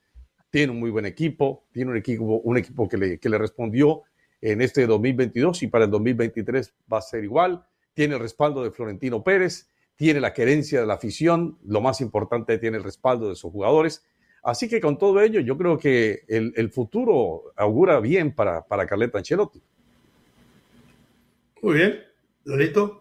tiene 0.50 0.72
un 0.72 0.80
muy 0.80 0.90
buen 0.90 1.06
equipo, 1.06 1.64
tiene 1.72 1.92
un 1.92 1.96
equipo, 1.96 2.24
un 2.24 2.58
equipo 2.58 2.88
que, 2.88 2.96
le, 2.96 3.18
que 3.18 3.28
le 3.28 3.38
respondió 3.38 4.02
en 4.40 4.60
este 4.60 4.86
2022 4.86 5.62
y 5.62 5.68
para 5.68 5.84
el 5.84 5.90
2023 5.90 6.74
va 6.92 6.98
a 6.98 7.02
ser 7.02 7.24
igual. 7.24 7.64
Tiene 7.94 8.14
el 8.14 8.20
respaldo 8.20 8.62
de 8.62 8.70
Florentino 8.70 9.22
Pérez, 9.22 9.68
tiene 9.96 10.20
la 10.20 10.32
querencia 10.32 10.80
de 10.80 10.86
la 10.86 10.94
afición, 10.94 11.58
lo 11.64 11.80
más 11.80 12.00
importante, 12.00 12.58
tiene 12.58 12.78
el 12.78 12.84
respaldo 12.84 13.28
de 13.28 13.36
sus 13.36 13.52
jugadores. 13.52 14.04
Así 14.42 14.68
que 14.68 14.80
con 14.80 14.98
todo 14.98 15.20
ello, 15.20 15.40
yo 15.40 15.56
creo 15.56 15.78
que 15.78 16.24
el, 16.26 16.52
el 16.56 16.70
futuro 16.70 17.52
augura 17.56 18.00
bien 18.00 18.34
para, 18.34 18.62
para 18.66 18.86
Carleto 18.86 19.18
Ancelotti. 19.18 19.62
Muy 21.62 21.74
bien, 21.74 22.00
Lolito. 22.44 22.99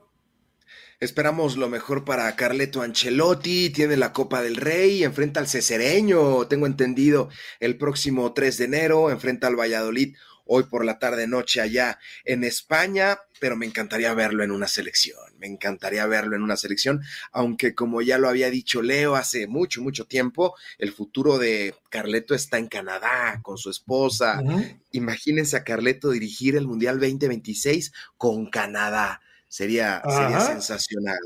Esperamos 1.02 1.56
lo 1.56 1.70
mejor 1.70 2.04
para 2.04 2.36
Carleto 2.36 2.82
Ancelotti, 2.82 3.70
tiene 3.70 3.96
la 3.96 4.12
Copa 4.12 4.42
del 4.42 4.58
Rey, 4.58 5.06
enfrenta 5.06 5.40
al 5.40 5.48
Cesereño, 5.48 6.46
tengo 6.48 6.68
entendido, 6.68 7.30
el 7.62 7.78
próximo 7.78 8.34
3 8.34 8.58
de 8.58 8.66
enero, 8.66 9.10
enfrenta 9.10 9.48
al 9.48 9.56
Valladolid 9.58 10.18
hoy 10.44 10.64
por 10.64 10.84
la 10.84 11.00
tarde 11.00 11.26
noche 11.26 11.62
allá 11.62 12.00
en 12.26 12.44
España, 12.44 13.18
pero 13.40 13.56
me 13.56 13.66
encantaría 13.66 14.14
verlo 14.14 14.44
en 14.44 14.52
una 14.52 14.68
selección, 14.68 15.24
me 15.38 15.48
encantaría 15.48 16.06
verlo 16.06 16.36
en 16.36 16.42
una 16.42 16.58
selección, 16.58 17.02
aunque 17.32 17.74
como 17.74 18.02
ya 18.02 18.18
lo 18.18 18.28
había 18.28 18.50
dicho 18.50 18.82
Leo 18.82 19.16
hace 19.16 19.48
mucho, 19.48 19.82
mucho 19.82 20.06
tiempo, 20.06 20.54
el 20.80 20.92
futuro 20.92 21.38
de 21.38 21.76
Carleto 21.90 22.36
está 22.36 22.58
en 22.58 22.68
Canadá 22.68 23.40
con 23.42 23.58
su 23.58 23.70
esposa. 23.70 24.44
Imagínense 24.92 25.56
a 25.56 25.64
Carleto 25.64 26.10
dirigir 26.10 26.58
el 26.58 26.68
Mundial 26.68 27.00
2026 27.00 27.94
con 28.18 28.50
Canadá. 28.50 29.22
Sería, 29.50 30.02
sería 30.08 30.40
sensacional. 30.42 31.18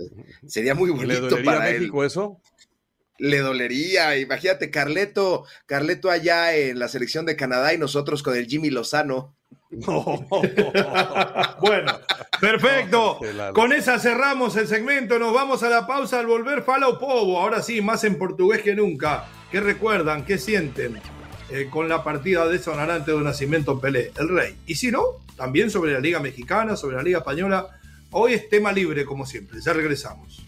Sería 0.47 0.73
muy 0.73 0.89
bonito 0.91 1.07
¿Le 1.07 1.19
dolería 1.19 1.45
para 1.45 1.65
a 1.65 1.71
México 1.71 2.05
eso? 2.05 2.39
Le 3.19 3.39
dolería. 3.39 4.17
Imagínate, 4.17 4.71
Carleto, 4.71 5.45
Carleto 5.65 6.09
allá 6.09 6.55
en 6.55 6.79
la 6.79 6.88
selección 6.88 7.25
de 7.25 7.36
Canadá 7.36 7.73
y 7.73 7.77
nosotros 7.77 8.23
con 8.23 8.38
el 8.38 8.47
Jimmy 8.47 8.69
Lozano. 8.69 9.36
bueno, 11.62 11.99
perfecto. 12.39 13.19
Con 13.53 13.73
esa 13.73 13.99
cerramos 13.99 14.55
el 14.55 14.67
segmento. 14.67 15.19
Nos 15.19 15.33
vamos 15.33 15.62
a 15.63 15.69
la 15.69 15.86
pausa 15.86 16.19
al 16.19 16.27
volver 16.27 16.63
Fala 16.63 16.97
Povo. 16.97 17.38
Ahora 17.41 17.62
sí, 17.62 17.81
más 17.81 18.05
en 18.05 18.17
portugués 18.17 18.62
que 18.62 18.73
nunca. 18.73 19.25
¿Qué 19.51 19.59
recuerdan? 19.59 20.23
¿Qué 20.23 20.38
sienten? 20.38 20.97
Eh, 21.49 21.67
con 21.69 21.89
la 21.89 22.05
partida 22.05 22.47
de 22.47 22.57
sonarante 22.57 23.12
de 23.12 23.17
Nacimiento 23.17 23.81
Pelé, 23.81 24.13
el 24.17 24.29
rey. 24.29 24.55
Y 24.65 24.75
si 24.75 24.91
no, 24.91 25.03
también 25.36 25.69
sobre 25.69 25.91
la 25.91 25.99
Liga 25.99 26.21
Mexicana, 26.21 26.77
sobre 26.77 26.95
la 26.95 27.03
Liga 27.03 27.17
Española 27.19 27.67
Hoy 28.15 28.34
es 28.34 28.47
tema 28.47 28.71
libre, 28.71 29.06
como 29.06 29.26
siempre. 29.26 29.60
Ya 29.60 29.73
regresamos. 29.73 30.45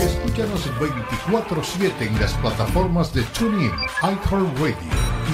Escúchanos 0.00 0.70
24-7 0.80 2.06
en 2.06 2.18
las 2.18 2.32
plataformas 2.34 3.12
de 3.12 3.22
TuneIn, 3.38 3.72
iHeartRadio 4.02 4.74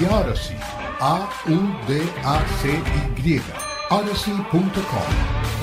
y 0.01 0.05
Odyssey. 0.05 0.57
A-U-D-A-C-Y. 0.99 2.11
Odyssey.com. 3.89 5.54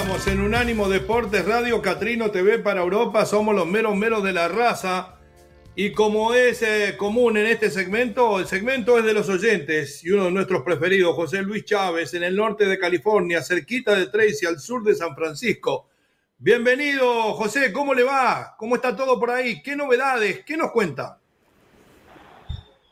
regresamos 0.00 0.26
en 0.28 0.40
Unánimo 0.40 0.88
Deportes 0.88 1.46
Radio 1.46 1.82
Catrino 1.82 2.30
TV 2.30 2.58
para 2.58 2.80
Europa. 2.80 3.26
Somos 3.26 3.54
los 3.54 3.66
meros 3.66 3.96
meros 3.96 4.22
de 4.22 4.32
la 4.32 4.48
raza. 4.48 5.18
Y 5.76 5.92
como 5.92 6.32
es 6.32 6.62
eh, 6.62 6.96
común 6.96 7.36
en 7.36 7.46
este 7.46 7.70
segmento, 7.70 8.38
el 8.38 8.46
segmento 8.46 8.96
es 8.96 9.04
de 9.04 9.12
los 9.12 9.28
oyentes 9.28 10.02
y 10.02 10.10
uno 10.10 10.24
de 10.24 10.30
nuestros 10.30 10.62
preferidos, 10.62 11.14
José 11.14 11.42
Luis 11.42 11.64
Chávez, 11.64 12.14
en 12.14 12.22
el 12.22 12.34
norte 12.34 12.64
de 12.66 12.78
California, 12.78 13.42
cerquita 13.42 13.94
de 13.94 14.06
Tracy, 14.06 14.46
al 14.46 14.58
sur 14.58 14.82
de 14.82 14.94
San 14.94 15.14
Francisco. 15.14 15.88
Bienvenido, 16.38 17.34
José, 17.34 17.70
¿cómo 17.70 17.92
le 17.92 18.04
va? 18.04 18.54
¿Cómo 18.56 18.76
está 18.76 18.96
todo 18.96 19.20
por 19.20 19.30
ahí? 19.30 19.60
¿Qué 19.62 19.76
novedades? 19.76 20.44
¿Qué 20.46 20.56
nos 20.56 20.70
cuenta? 20.70 21.18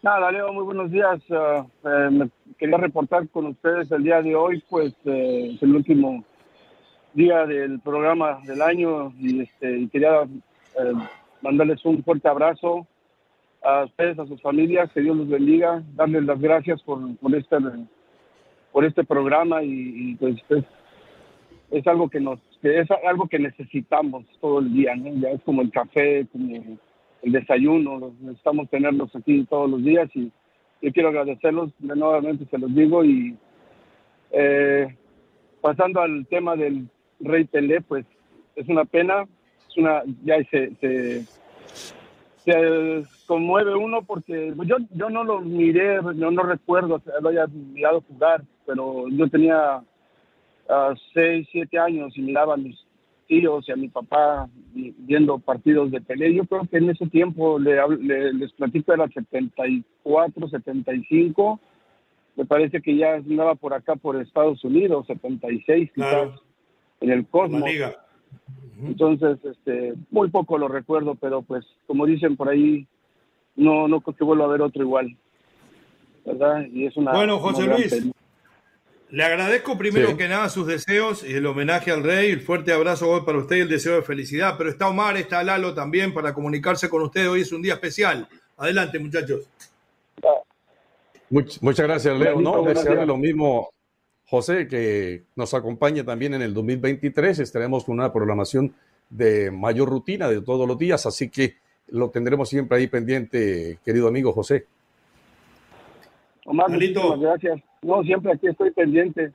Nada, 0.02 0.30
Leo, 0.30 0.52
muy 0.52 0.64
buenos 0.64 0.90
días. 0.90 1.18
Uh, 1.30 1.64
eh, 1.88 2.28
quería 2.58 2.76
reportar 2.76 3.28
con 3.30 3.46
ustedes 3.46 3.90
el 3.92 4.02
día 4.02 4.20
de 4.20 4.34
hoy, 4.34 4.62
pues 4.68 4.92
eh, 5.06 5.52
es 5.54 5.62
el 5.62 5.74
último 5.74 6.24
día 7.18 7.46
del 7.46 7.80
programa 7.80 8.40
del 8.46 8.62
año 8.62 9.12
y, 9.18 9.42
este, 9.42 9.88
quería 9.90 10.22
eh, 10.22 10.92
mandarles 11.42 11.84
un 11.84 12.02
fuerte 12.04 12.28
abrazo 12.28 12.86
a 13.62 13.84
ustedes, 13.84 14.18
a 14.20 14.26
sus 14.26 14.40
familias, 14.40 14.90
que 14.92 15.00
Dios 15.00 15.16
los 15.16 15.28
bendiga, 15.28 15.82
darles 15.96 16.24
las 16.24 16.40
gracias 16.40 16.80
por, 16.82 16.98
por 17.16 17.34
este 17.34 17.56
por 18.70 18.84
este 18.84 19.02
programa 19.02 19.64
y, 19.64 20.14
pues 20.20 20.36
es, 21.70 21.86
algo 21.88 22.08
que 22.08 22.20
nos 22.20 22.38
es 22.62 22.88
algo 23.04 23.26
que 23.28 23.40
necesitamos 23.40 24.24
todo 24.40 24.60
el 24.60 24.72
día, 24.72 24.94
¿no? 24.94 25.12
Ya 25.20 25.30
es 25.30 25.42
como 25.42 25.62
el 25.62 25.72
café, 25.72 26.24
como 26.30 26.78
el 27.22 27.32
desayuno, 27.32 28.12
necesitamos 28.20 28.70
tenerlos 28.70 29.14
aquí 29.16 29.44
todos 29.50 29.68
los 29.68 29.82
días 29.82 30.08
y 30.14 30.30
yo 30.82 30.92
quiero 30.92 31.08
agradecerlos 31.08 31.72
de 31.80 31.96
nuevamente, 31.96 32.46
se 32.48 32.58
los 32.58 32.72
digo, 32.72 33.04
y 33.04 33.36
eh, 34.30 34.94
pasando 35.60 36.00
al 36.00 36.24
tema 36.28 36.54
del 36.54 36.88
Rey 37.20 37.44
Pelé, 37.44 37.80
pues 37.80 38.04
es 38.56 38.68
una 38.68 38.84
pena, 38.84 39.26
es 39.68 39.76
una, 39.76 40.02
ya 40.24 40.36
se, 40.50 40.74
se, 40.80 41.24
conmueve 43.26 43.74
uno 43.74 44.02
porque 44.02 44.54
yo, 44.64 44.76
yo 44.94 45.10
no 45.10 45.22
lo 45.22 45.40
miré, 45.40 45.96
yo 46.16 46.30
no 46.30 46.42
recuerdo 46.42 46.98
que 47.00 47.10
lo 47.20 47.28
haya 47.28 47.46
mirado 47.46 48.02
jugar, 48.08 48.42
pero 48.66 49.08
yo 49.08 49.28
tenía 49.28 49.82
uh, 50.68 50.94
seis, 51.12 51.46
siete 51.52 51.78
años 51.78 52.16
y 52.16 52.22
miraba 52.22 52.54
a 52.54 52.56
mis 52.56 52.76
tíos 53.28 53.68
y 53.68 53.72
a 53.72 53.76
mi 53.76 53.88
papá 53.88 54.48
viendo 54.72 55.38
partidos 55.38 55.90
de 55.90 56.00
Pelé. 56.00 56.34
Yo 56.34 56.44
creo 56.44 56.66
que 56.68 56.78
en 56.78 56.90
ese 56.90 57.06
tiempo, 57.06 57.58
le, 57.58 57.76
les 58.32 58.52
platico, 58.52 58.92
era 58.92 59.06
74, 59.06 60.48
75. 60.48 61.60
Me 62.36 62.44
parece 62.44 62.80
que 62.80 62.96
ya 62.96 63.14
andaba 63.14 63.54
por 63.54 63.74
acá, 63.74 63.96
por 63.96 64.20
Estados 64.20 64.64
Unidos, 64.64 65.06
76 65.06 65.90
quizás, 65.94 66.30
en 67.00 67.10
el 67.10 67.26
Cosmos. 67.26 67.70
Entonces, 68.82 69.38
este, 69.44 69.94
muy 70.10 70.30
poco 70.30 70.56
lo 70.56 70.68
recuerdo, 70.68 71.16
pero 71.16 71.42
pues, 71.42 71.64
como 71.86 72.06
dicen 72.06 72.36
por 72.36 72.48
ahí, 72.48 72.86
no, 73.56 73.88
no 73.88 74.00
creo 74.00 74.16
que 74.16 74.24
vuelva 74.24 74.44
a 74.44 74.48
ver 74.48 74.62
otro 74.62 74.82
igual. 74.82 75.16
¿Verdad? 76.24 76.66
Y 76.72 76.86
es 76.86 76.96
una. 76.96 77.12
Bueno, 77.12 77.38
José 77.38 77.66
Luis. 77.66 78.10
Le 79.10 79.24
agradezco 79.24 79.78
primero 79.78 80.18
que 80.18 80.28
nada 80.28 80.50
sus 80.50 80.66
deseos 80.66 81.24
y 81.26 81.32
el 81.32 81.46
homenaje 81.46 81.90
al 81.90 82.02
rey, 82.02 82.30
el 82.30 82.40
fuerte 82.42 82.72
abrazo 82.72 83.24
para 83.24 83.38
usted 83.38 83.56
y 83.56 83.60
el 83.60 83.68
deseo 83.68 83.94
de 83.94 84.02
felicidad. 84.02 84.56
Pero 84.58 84.68
está 84.68 84.86
Omar, 84.88 85.16
está 85.16 85.42
Lalo 85.42 85.72
también 85.72 86.12
para 86.12 86.34
comunicarse 86.34 86.90
con 86.90 87.02
usted. 87.02 87.30
Hoy 87.30 87.40
es 87.40 87.52
un 87.52 87.62
día 87.62 87.74
especial. 87.74 88.28
Adelante, 88.58 88.98
muchachos. 88.98 89.48
muchas 91.30 91.86
gracias, 91.86 92.18
Leo. 92.18 92.38
No, 92.38 92.62
desearle 92.62 93.06
lo 93.06 93.16
mismo, 93.16 93.70
José, 94.28 94.68
que 94.68 95.22
nos 95.36 95.54
acompañe 95.54 96.04
también 96.04 96.34
en 96.34 96.42
el 96.42 96.52
2023. 96.52 97.38
Estaremos 97.38 97.84
con 97.84 97.94
una 97.98 98.12
programación 98.12 98.74
de 99.08 99.50
mayor 99.50 99.88
rutina 99.88 100.28
de 100.28 100.42
todos 100.42 100.68
los 100.68 100.78
días, 100.78 101.06
así 101.06 101.30
que 101.30 101.56
lo 101.88 102.10
tendremos 102.10 102.48
siempre 102.48 102.76
ahí 102.76 102.86
pendiente, 102.88 103.78
querido 103.84 104.06
amigo 104.06 104.32
José. 104.32 104.66
Omar, 106.44 106.70
muchas 106.70 107.20
gracias. 107.20 107.60
No, 107.82 108.02
siempre 108.02 108.32
aquí 108.32 108.48
estoy 108.48 108.70
pendiente, 108.70 109.32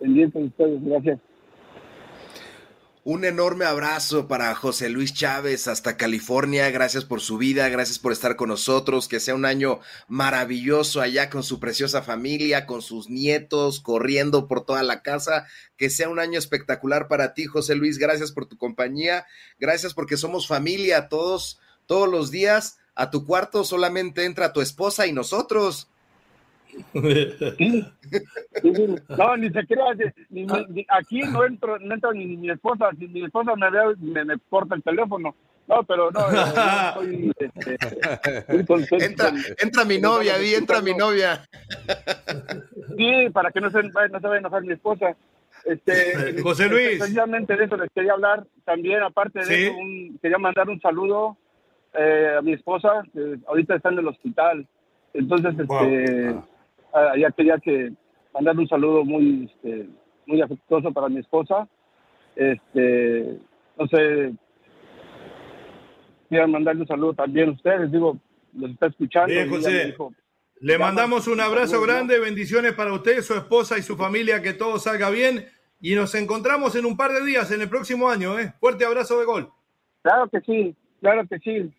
pendiente 0.00 0.38
de 0.38 0.44
ustedes, 0.46 0.84
gracias. 0.84 1.20
Un 3.06 3.26
enorme 3.26 3.66
abrazo 3.66 4.28
para 4.28 4.54
José 4.54 4.88
Luis 4.88 5.12
Chávez 5.12 5.68
hasta 5.68 5.98
California. 5.98 6.70
Gracias 6.70 7.04
por 7.04 7.20
su 7.20 7.36
vida, 7.36 7.68
gracias 7.68 7.98
por 7.98 8.12
estar 8.12 8.34
con 8.34 8.48
nosotros. 8.48 9.08
Que 9.08 9.20
sea 9.20 9.34
un 9.34 9.44
año 9.44 9.80
maravilloso 10.08 11.02
allá 11.02 11.28
con 11.28 11.42
su 11.42 11.60
preciosa 11.60 12.00
familia, 12.00 12.64
con 12.64 12.80
sus 12.80 13.10
nietos, 13.10 13.80
corriendo 13.80 14.48
por 14.48 14.64
toda 14.64 14.82
la 14.82 15.02
casa. 15.02 15.46
Que 15.76 15.90
sea 15.90 16.08
un 16.08 16.18
año 16.18 16.38
espectacular 16.38 17.06
para 17.06 17.34
ti, 17.34 17.44
José 17.44 17.74
Luis. 17.74 17.98
Gracias 17.98 18.32
por 18.32 18.46
tu 18.46 18.56
compañía. 18.56 19.26
Gracias 19.58 19.92
porque 19.92 20.16
somos 20.16 20.48
familia 20.48 21.10
todos, 21.10 21.60
todos 21.84 22.08
los 22.08 22.30
días. 22.30 22.78
A 22.94 23.10
tu 23.10 23.26
cuarto 23.26 23.64
solamente 23.64 24.24
entra 24.24 24.54
tu 24.54 24.62
esposa 24.62 25.06
y 25.06 25.12
nosotros. 25.12 25.88
No, 29.16 29.36
ni 29.36 29.50
se 29.50 29.66
crea, 29.66 29.84
aquí 30.88 31.20
no 31.22 31.44
entro, 31.44 31.78
no 31.78 31.94
entra 31.94 32.12
ni, 32.12 32.36
mi 32.36 32.50
esposa, 32.50 32.90
si 32.98 33.08
mi 33.08 33.24
esposa 33.24 33.54
me 33.56 33.70
ve, 33.70 33.96
me, 33.98 34.24
me 34.24 34.34
corta 34.48 34.74
el 34.74 34.82
teléfono. 34.82 35.34
No, 35.66 35.82
pero 35.84 36.10
no, 36.10 36.20
este, 37.00 37.50
entra, 39.00 39.32
entra 39.62 39.84
mi 39.86 39.98
novia, 39.98 40.36
di, 40.36 40.54
entra 40.54 40.82
mi 40.82 40.92
novia. 40.94 41.42
Sí, 42.98 43.30
para 43.32 43.50
que 43.50 43.62
no 43.62 43.70
se, 43.70 43.82
no 43.82 43.90
se 43.92 44.08
vaya 44.10 44.34
a 44.34 44.38
enojar 44.38 44.62
mi 44.62 44.74
esposa. 44.74 45.16
Este, 45.64 46.42
José 46.42 46.68
Luis. 46.68 46.98
Precisamente 46.98 47.56
de 47.56 47.64
eso 47.64 47.78
les 47.78 47.90
quería 47.92 48.12
hablar. 48.12 48.44
También, 48.66 49.02
aparte 49.02 49.40
de 49.40 49.68
eso, 49.68 49.74
quería 50.20 50.36
mandar 50.36 50.68
un 50.68 50.78
saludo 50.80 51.38
eh, 51.94 52.34
a 52.38 52.42
mi 52.42 52.52
esposa, 52.52 53.02
que 53.14 53.38
ahorita 53.46 53.76
está 53.76 53.88
en 53.88 53.98
el 54.00 54.08
hospital. 54.08 54.66
Entonces, 55.14 55.54
este, 55.58 56.34
ya 57.18 57.30
quería 57.30 57.58
que 57.58 57.92
mandarle 58.32 58.62
un 58.62 58.68
saludo 58.68 59.04
muy, 59.04 59.50
este, 59.52 59.88
muy 60.26 60.40
afectuoso 60.40 60.92
para 60.92 61.08
mi 61.08 61.20
esposa. 61.20 61.68
Este, 62.36 63.38
no 63.78 63.86
sé, 63.88 64.34
quiero 66.28 66.48
mandarle 66.48 66.82
un 66.82 66.88
saludo 66.88 67.14
también 67.14 67.50
a 67.50 67.52
ustedes, 67.52 67.92
digo, 67.92 68.18
los 68.54 68.70
está 68.70 68.86
escuchando. 68.86 69.32
Bien, 69.32 69.48
José. 69.48 69.94
Le 70.60 70.78
mandamos 70.78 71.26
un 71.28 71.40
abrazo 71.40 71.80
grande, 71.82 72.18
bendiciones 72.18 72.72
para 72.72 72.92
usted, 72.92 73.20
su 73.20 73.34
esposa 73.34 73.76
y 73.76 73.82
su 73.82 73.96
familia, 73.96 74.40
que 74.40 74.54
todo 74.54 74.78
salga 74.78 75.10
bien. 75.10 75.46
Y 75.80 75.94
nos 75.94 76.14
encontramos 76.14 76.74
en 76.76 76.86
un 76.86 76.96
par 76.96 77.12
de 77.12 77.24
días, 77.24 77.50
en 77.50 77.60
el 77.60 77.68
próximo 77.68 78.08
año. 78.08 78.38
¿eh? 78.38 78.54
Fuerte 78.60 78.86
abrazo 78.86 79.18
de 79.18 79.26
gol. 79.26 79.50
Claro 80.02 80.28
que 80.28 80.40
sí, 80.40 80.74
claro 81.00 81.26
que 81.28 81.38
sí. 81.40 81.70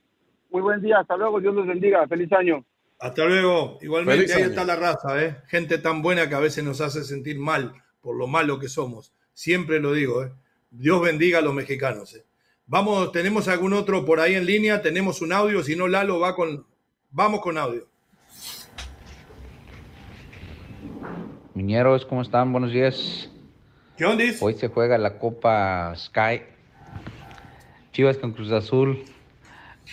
Muy 0.51 0.61
buen 0.61 0.81
día, 0.81 0.99
hasta 0.99 1.17
luego, 1.17 1.39
Dios 1.39 1.55
los 1.55 1.65
bendiga, 1.65 2.07
feliz 2.07 2.31
año. 2.33 2.63
Hasta 2.99 3.25
luego. 3.25 3.77
Igualmente 3.81 4.33
ahí 4.33 4.43
está 4.43 4.63
la 4.63 4.75
raza, 4.75 5.23
¿eh? 5.23 5.37
Gente 5.47 5.77
tan 5.77 6.01
buena 6.01 6.29
que 6.29 6.35
a 6.35 6.39
veces 6.39 6.63
nos 6.63 6.81
hace 6.81 7.03
sentir 7.03 7.37
mal 7.39 7.73
por 8.01 8.15
lo 8.15 8.27
malo 8.27 8.59
que 8.59 8.69
somos. 8.69 9.13
Siempre 9.33 9.79
lo 9.79 9.93
digo, 9.93 10.23
¿eh? 10.23 10.31
Dios 10.71 11.01
bendiga 11.01 11.39
a 11.39 11.41
los 11.41 11.53
mexicanos. 11.53 12.15
¿eh? 12.15 12.25
Vamos, 12.65 13.11
¿tenemos 13.11 13.47
algún 13.47 13.73
otro 13.73 14.05
por 14.05 14.19
ahí 14.19 14.35
en 14.35 14.45
línea? 14.45 14.81
¿Tenemos 14.81 15.21
un 15.21 15.33
audio? 15.33 15.63
Si 15.63 15.75
no, 15.75 15.87
Lalo 15.87 16.19
va 16.19 16.35
con... 16.35 16.65
Vamos 17.11 17.41
con 17.41 17.57
audio. 17.57 17.87
Miñeros, 21.53 22.05
¿cómo 22.05 22.21
están? 22.21 22.51
Buenos 22.51 22.71
días. 22.71 23.29
¿Qué 23.97 24.05
onda? 24.05 24.25
Hoy 24.41 24.53
se 24.55 24.67
juega 24.67 24.97
la 24.97 25.17
Copa 25.19 25.93
Sky. 25.95 26.41
Chivas 27.93 28.17
con 28.17 28.33
Cruz 28.33 28.51
Azul 28.51 29.05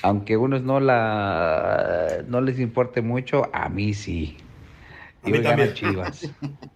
aunque 0.01 0.37
unos 0.37 0.63
no 0.63 0.81
la 0.81 2.25
no 2.27 2.41
les 2.41 2.59
importe 2.59 3.03
mucho, 3.03 3.51
a 3.53 3.69
mí 3.69 3.93
sí. 3.95 4.37
A 5.23 5.29
mí 5.29 5.41
también. 5.43 5.75
Chivas. 5.75 6.31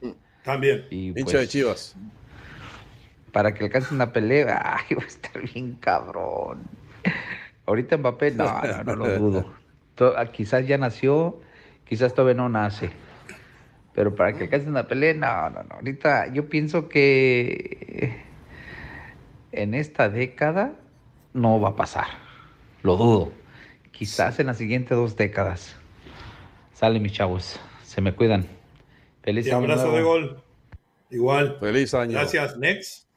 también. 0.44 0.86
Y 0.90 1.12
de 1.12 1.24
pues, 1.24 1.48
Chivas. 1.48 1.96
Para 3.32 3.54
que 3.54 3.64
alcance 3.64 3.94
una 3.94 4.12
pelea, 4.12 4.78
ay, 4.88 4.96
va 4.96 5.02
a 5.02 5.06
estar 5.06 5.42
bien 5.42 5.76
cabrón. 5.76 6.62
Ahorita 7.66 7.96
Mbappé, 7.96 8.30
no, 8.32 8.44
no, 8.62 8.84
no 8.84 8.96
lo 8.96 9.18
dudo. 9.18 9.54
Ah, 10.16 10.26
quizás 10.26 10.66
ya 10.66 10.78
nació, 10.78 11.40
quizás 11.84 12.14
todavía 12.14 12.34
no 12.34 12.48
nace. 12.48 12.90
Pero 13.94 14.14
para 14.14 14.36
que 14.36 14.44
alcance 14.44 14.68
una 14.68 14.86
pelea, 14.86 15.14
no, 15.14 15.50
no, 15.50 15.62
no. 15.64 15.74
Ahorita 15.76 16.32
yo 16.32 16.48
pienso 16.48 16.88
que 16.88 18.22
en 19.52 19.74
esta 19.74 20.08
década 20.08 20.74
no 21.32 21.60
va 21.60 21.70
a 21.70 21.76
pasar. 21.76 22.25
Lo 22.87 22.97
dudo. 22.97 23.32
Quizás 23.91 24.39
en 24.39 24.47
las 24.47 24.59
siguientes 24.59 24.97
dos 24.97 25.16
décadas. 25.16 25.74
Sale, 26.72 27.01
mis 27.01 27.12
chavos. 27.12 27.59
Se 27.82 28.01
me 28.01 28.14
cuidan. 28.14 28.47
Feliz 29.22 29.49
año. 29.49 29.57
abrazo 29.57 29.91
de 29.91 30.03
gol. 30.03 30.43
Igual. 31.11 31.57
Feliz 31.59 31.93
año. 31.95 32.12
Gracias. 32.12 32.57
Next. 32.59 33.09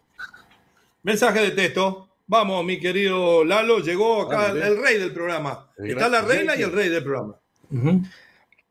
Mensaje 1.03 1.41
de 1.41 1.51
texto. 1.51 2.09
Vamos, 2.25 2.65
mi 2.65 2.79
querido 2.79 3.43
Lalo. 3.45 3.77
Llegó 3.77 4.23
acá 4.23 4.47
el 4.49 4.81
rey 4.81 4.97
del 4.97 5.13
programa. 5.13 5.69
Está 5.77 6.09
la 6.09 6.23
reina 6.23 6.55
y 6.55 6.63
el 6.63 6.71
rey 6.71 6.89
del 6.89 7.03
programa. 7.03 7.35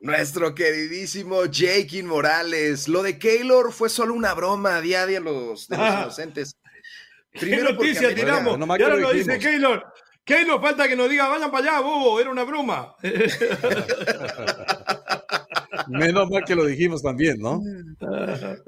Nuestro 0.01 0.53
queridísimo 0.53 1.45
Jake 1.45 2.03
Morales. 2.03 2.89
Lo 2.89 3.03
de 3.03 3.17
Keylor 3.17 3.71
fue 3.71 3.87
solo 3.87 4.13
una 4.13 4.33
broma 4.33 4.81
día 4.81 5.03
a 5.03 5.05
día 5.05 5.21
los, 5.21 5.69
de 5.69 5.77
los 5.77 5.85
Ah. 5.85 6.01
inocentes. 6.03 6.57
¿Qué 7.31 7.55
noticia 7.63 8.13
tiramos? 8.13 8.57
y 8.59 8.83
ahora 8.83 8.97
nos 8.97 9.13
dice 9.13 9.39
Keylor. 9.39 9.85
Keylor, 10.29 10.61
falta 10.61 10.87
que 10.87 10.95
nos 10.95 11.09
diga, 11.09 11.27
vayan 11.27 11.49
para 11.49 11.71
allá, 11.71 11.81
bobo, 11.81 12.19
era 12.19 12.29
una 12.29 12.43
broma. 12.43 12.95
Menos 15.87 16.29
mal 16.29 16.43
que 16.45 16.53
lo 16.53 16.67
dijimos 16.67 17.01
también, 17.01 17.39
¿no? 17.39 17.59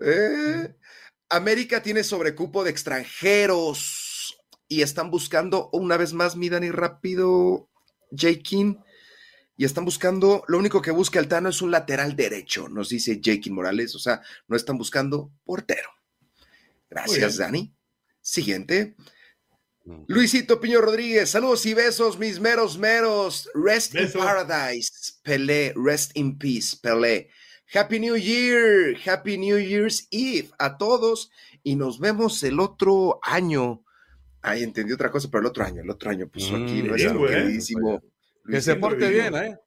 Eh, 0.03 0.73
América 1.29 1.83
tiene 1.83 2.03
sobrecupo 2.03 2.63
de 2.63 2.71
extranjeros 2.71 4.39
y 4.67 4.81
están 4.81 5.11
buscando 5.11 5.69
una 5.71 5.97
vez 5.97 6.13
más, 6.13 6.35
mi 6.35 6.49
Dani 6.49 6.71
rápido, 6.71 7.69
Jake 8.09 8.75
y 9.55 9.63
están 9.63 9.85
buscando, 9.85 10.43
lo 10.47 10.57
único 10.57 10.81
que 10.81 10.89
busca 10.89 11.19
el 11.19 11.27
Tano 11.27 11.49
es 11.49 11.61
un 11.61 11.69
lateral 11.69 12.15
derecho, 12.15 12.69
nos 12.69 12.89
dice 12.89 13.21
Jake 13.21 13.51
Morales, 13.51 13.93
o 13.93 13.99
sea, 13.99 14.23
no 14.47 14.55
están 14.55 14.79
buscando 14.79 15.31
portero. 15.43 15.91
Gracias. 16.89 17.37
Dani. 17.37 17.71
Siguiente. 18.19 18.95
Luisito 20.07 20.59
Piño 20.61 20.79
Rodríguez, 20.79 21.29
saludos 21.31 21.65
y 21.65 21.73
besos, 21.73 22.19
mis 22.19 22.39
meros 22.39 22.77
meros. 22.77 23.49
Rest 23.53 23.95
in 23.95 24.11
paradise, 24.11 25.13
Pelé. 25.23 25.73
Rest 25.75 26.11
in 26.15 26.37
peace, 26.37 26.77
Pelé. 26.81 27.29
Happy 27.73 27.99
New 27.99 28.15
Year, 28.17 28.95
Happy 29.05 29.37
New 29.37 29.57
Year's 29.57 30.07
Eve 30.11 30.49
a 30.59 30.77
todos 30.77 31.31
y 31.63 31.75
nos 31.75 31.99
vemos 31.99 32.43
el 32.43 32.59
otro 32.59 33.19
año. 33.23 33.83
Ay, 34.41 34.63
entendí 34.63 34.91
otra 34.93 35.09
cosa, 35.11 35.29
pero 35.31 35.41
el 35.41 35.47
otro 35.47 35.63
año, 35.63 35.81
el 35.81 35.89
otro 35.89 36.09
año 36.11 36.27
puso 36.27 36.55
aquí 36.55 36.83
Mm, 36.83 36.87
nuestro 36.87 36.95
bien, 37.13 37.17
güey. 37.17 37.33
queridísimo. 37.33 38.03
Que 38.49 38.61
se 38.61 38.75
porte 38.75 39.09
bien, 39.09 39.35
¿eh? 39.35 39.57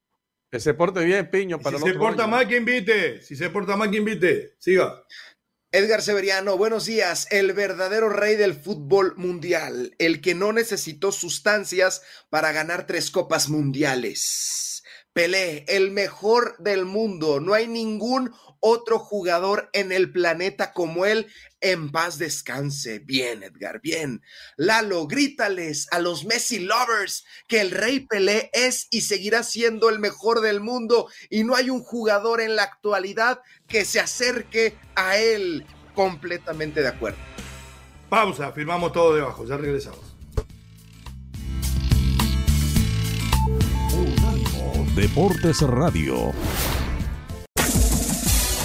Que 0.50 0.60
se 0.60 0.74
porte 0.74 1.04
bien, 1.04 1.30
Piño, 1.30 1.58
para 1.58 1.78
si 1.78 1.84
el 1.86 1.92
se 1.94 1.98
porta 1.98 2.22
año. 2.24 2.30
mal, 2.32 2.46
que 2.48 2.56
invite. 2.56 3.22
Si 3.22 3.34
se 3.36 3.50
porta 3.50 3.76
mal, 3.76 3.90
que 3.90 3.96
invite. 3.96 4.54
Siga. 4.58 5.02
Edgar 5.74 6.02
Severiano, 6.02 6.56
buenos 6.56 6.84
días. 6.84 7.26
El 7.32 7.52
verdadero 7.52 8.08
rey 8.08 8.36
del 8.36 8.54
fútbol 8.54 9.14
mundial, 9.16 9.92
el 9.98 10.20
que 10.20 10.36
no 10.36 10.52
necesitó 10.52 11.10
sustancias 11.10 12.02
para 12.30 12.52
ganar 12.52 12.86
tres 12.86 13.10
copas 13.10 13.48
mundiales. 13.48 14.84
Pelé, 15.12 15.64
el 15.66 15.90
mejor 15.90 16.56
del 16.60 16.84
mundo. 16.84 17.40
No 17.40 17.54
hay 17.54 17.66
ningún 17.66 18.32
otro 18.66 18.98
jugador 18.98 19.68
en 19.74 19.92
el 19.92 20.10
planeta 20.10 20.72
como 20.72 21.04
él. 21.04 21.26
En 21.60 21.92
paz 21.92 22.16
descanse. 22.18 22.98
Bien, 22.98 23.42
Edgar, 23.42 23.80
bien. 23.82 24.22
Lalo, 24.56 25.06
grítales 25.06 25.86
a 25.90 25.98
los 25.98 26.24
Messi 26.24 26.60
lovers 26.60 27.26
que 27.46 27.60
el 27.60 27.70
rey 27.70 28.00
Pelé 28.00 28.50
es 28.54 28.88
y 28.90 29.02
seguirá 29.02 29.42
siendo 29.42 29.90
el 29.90 29.98
mejor 29.98 30.40
del 30.40 30.60
mundo 30.60 31.08
y 31.28 31.44
no 31.44 31.54
hay 31.54 31.68
un 31.68 31.82
jugador 31.82 32.40
en 32.40 32.56
la 32.56 32.62
actualidad 32.62 33.42
que 33.68 33.84
se 33.84 34.00
acerque 34.00 34.76
a 34.94 35.18
él. 35.18 35.66
Completamente 35.94 36.80
de 36.80 36.88
acuerdo. 36.88 37.18
Pausa, 38.08 38.50
firmamos 38.52 38.92
todo 38.92 39.14
debajo, 39.14 39.46
ya 39.46 39.58
regresamos. 39.58 40.16
Deportes 44.94 45.60
Radio. 45.60 46.32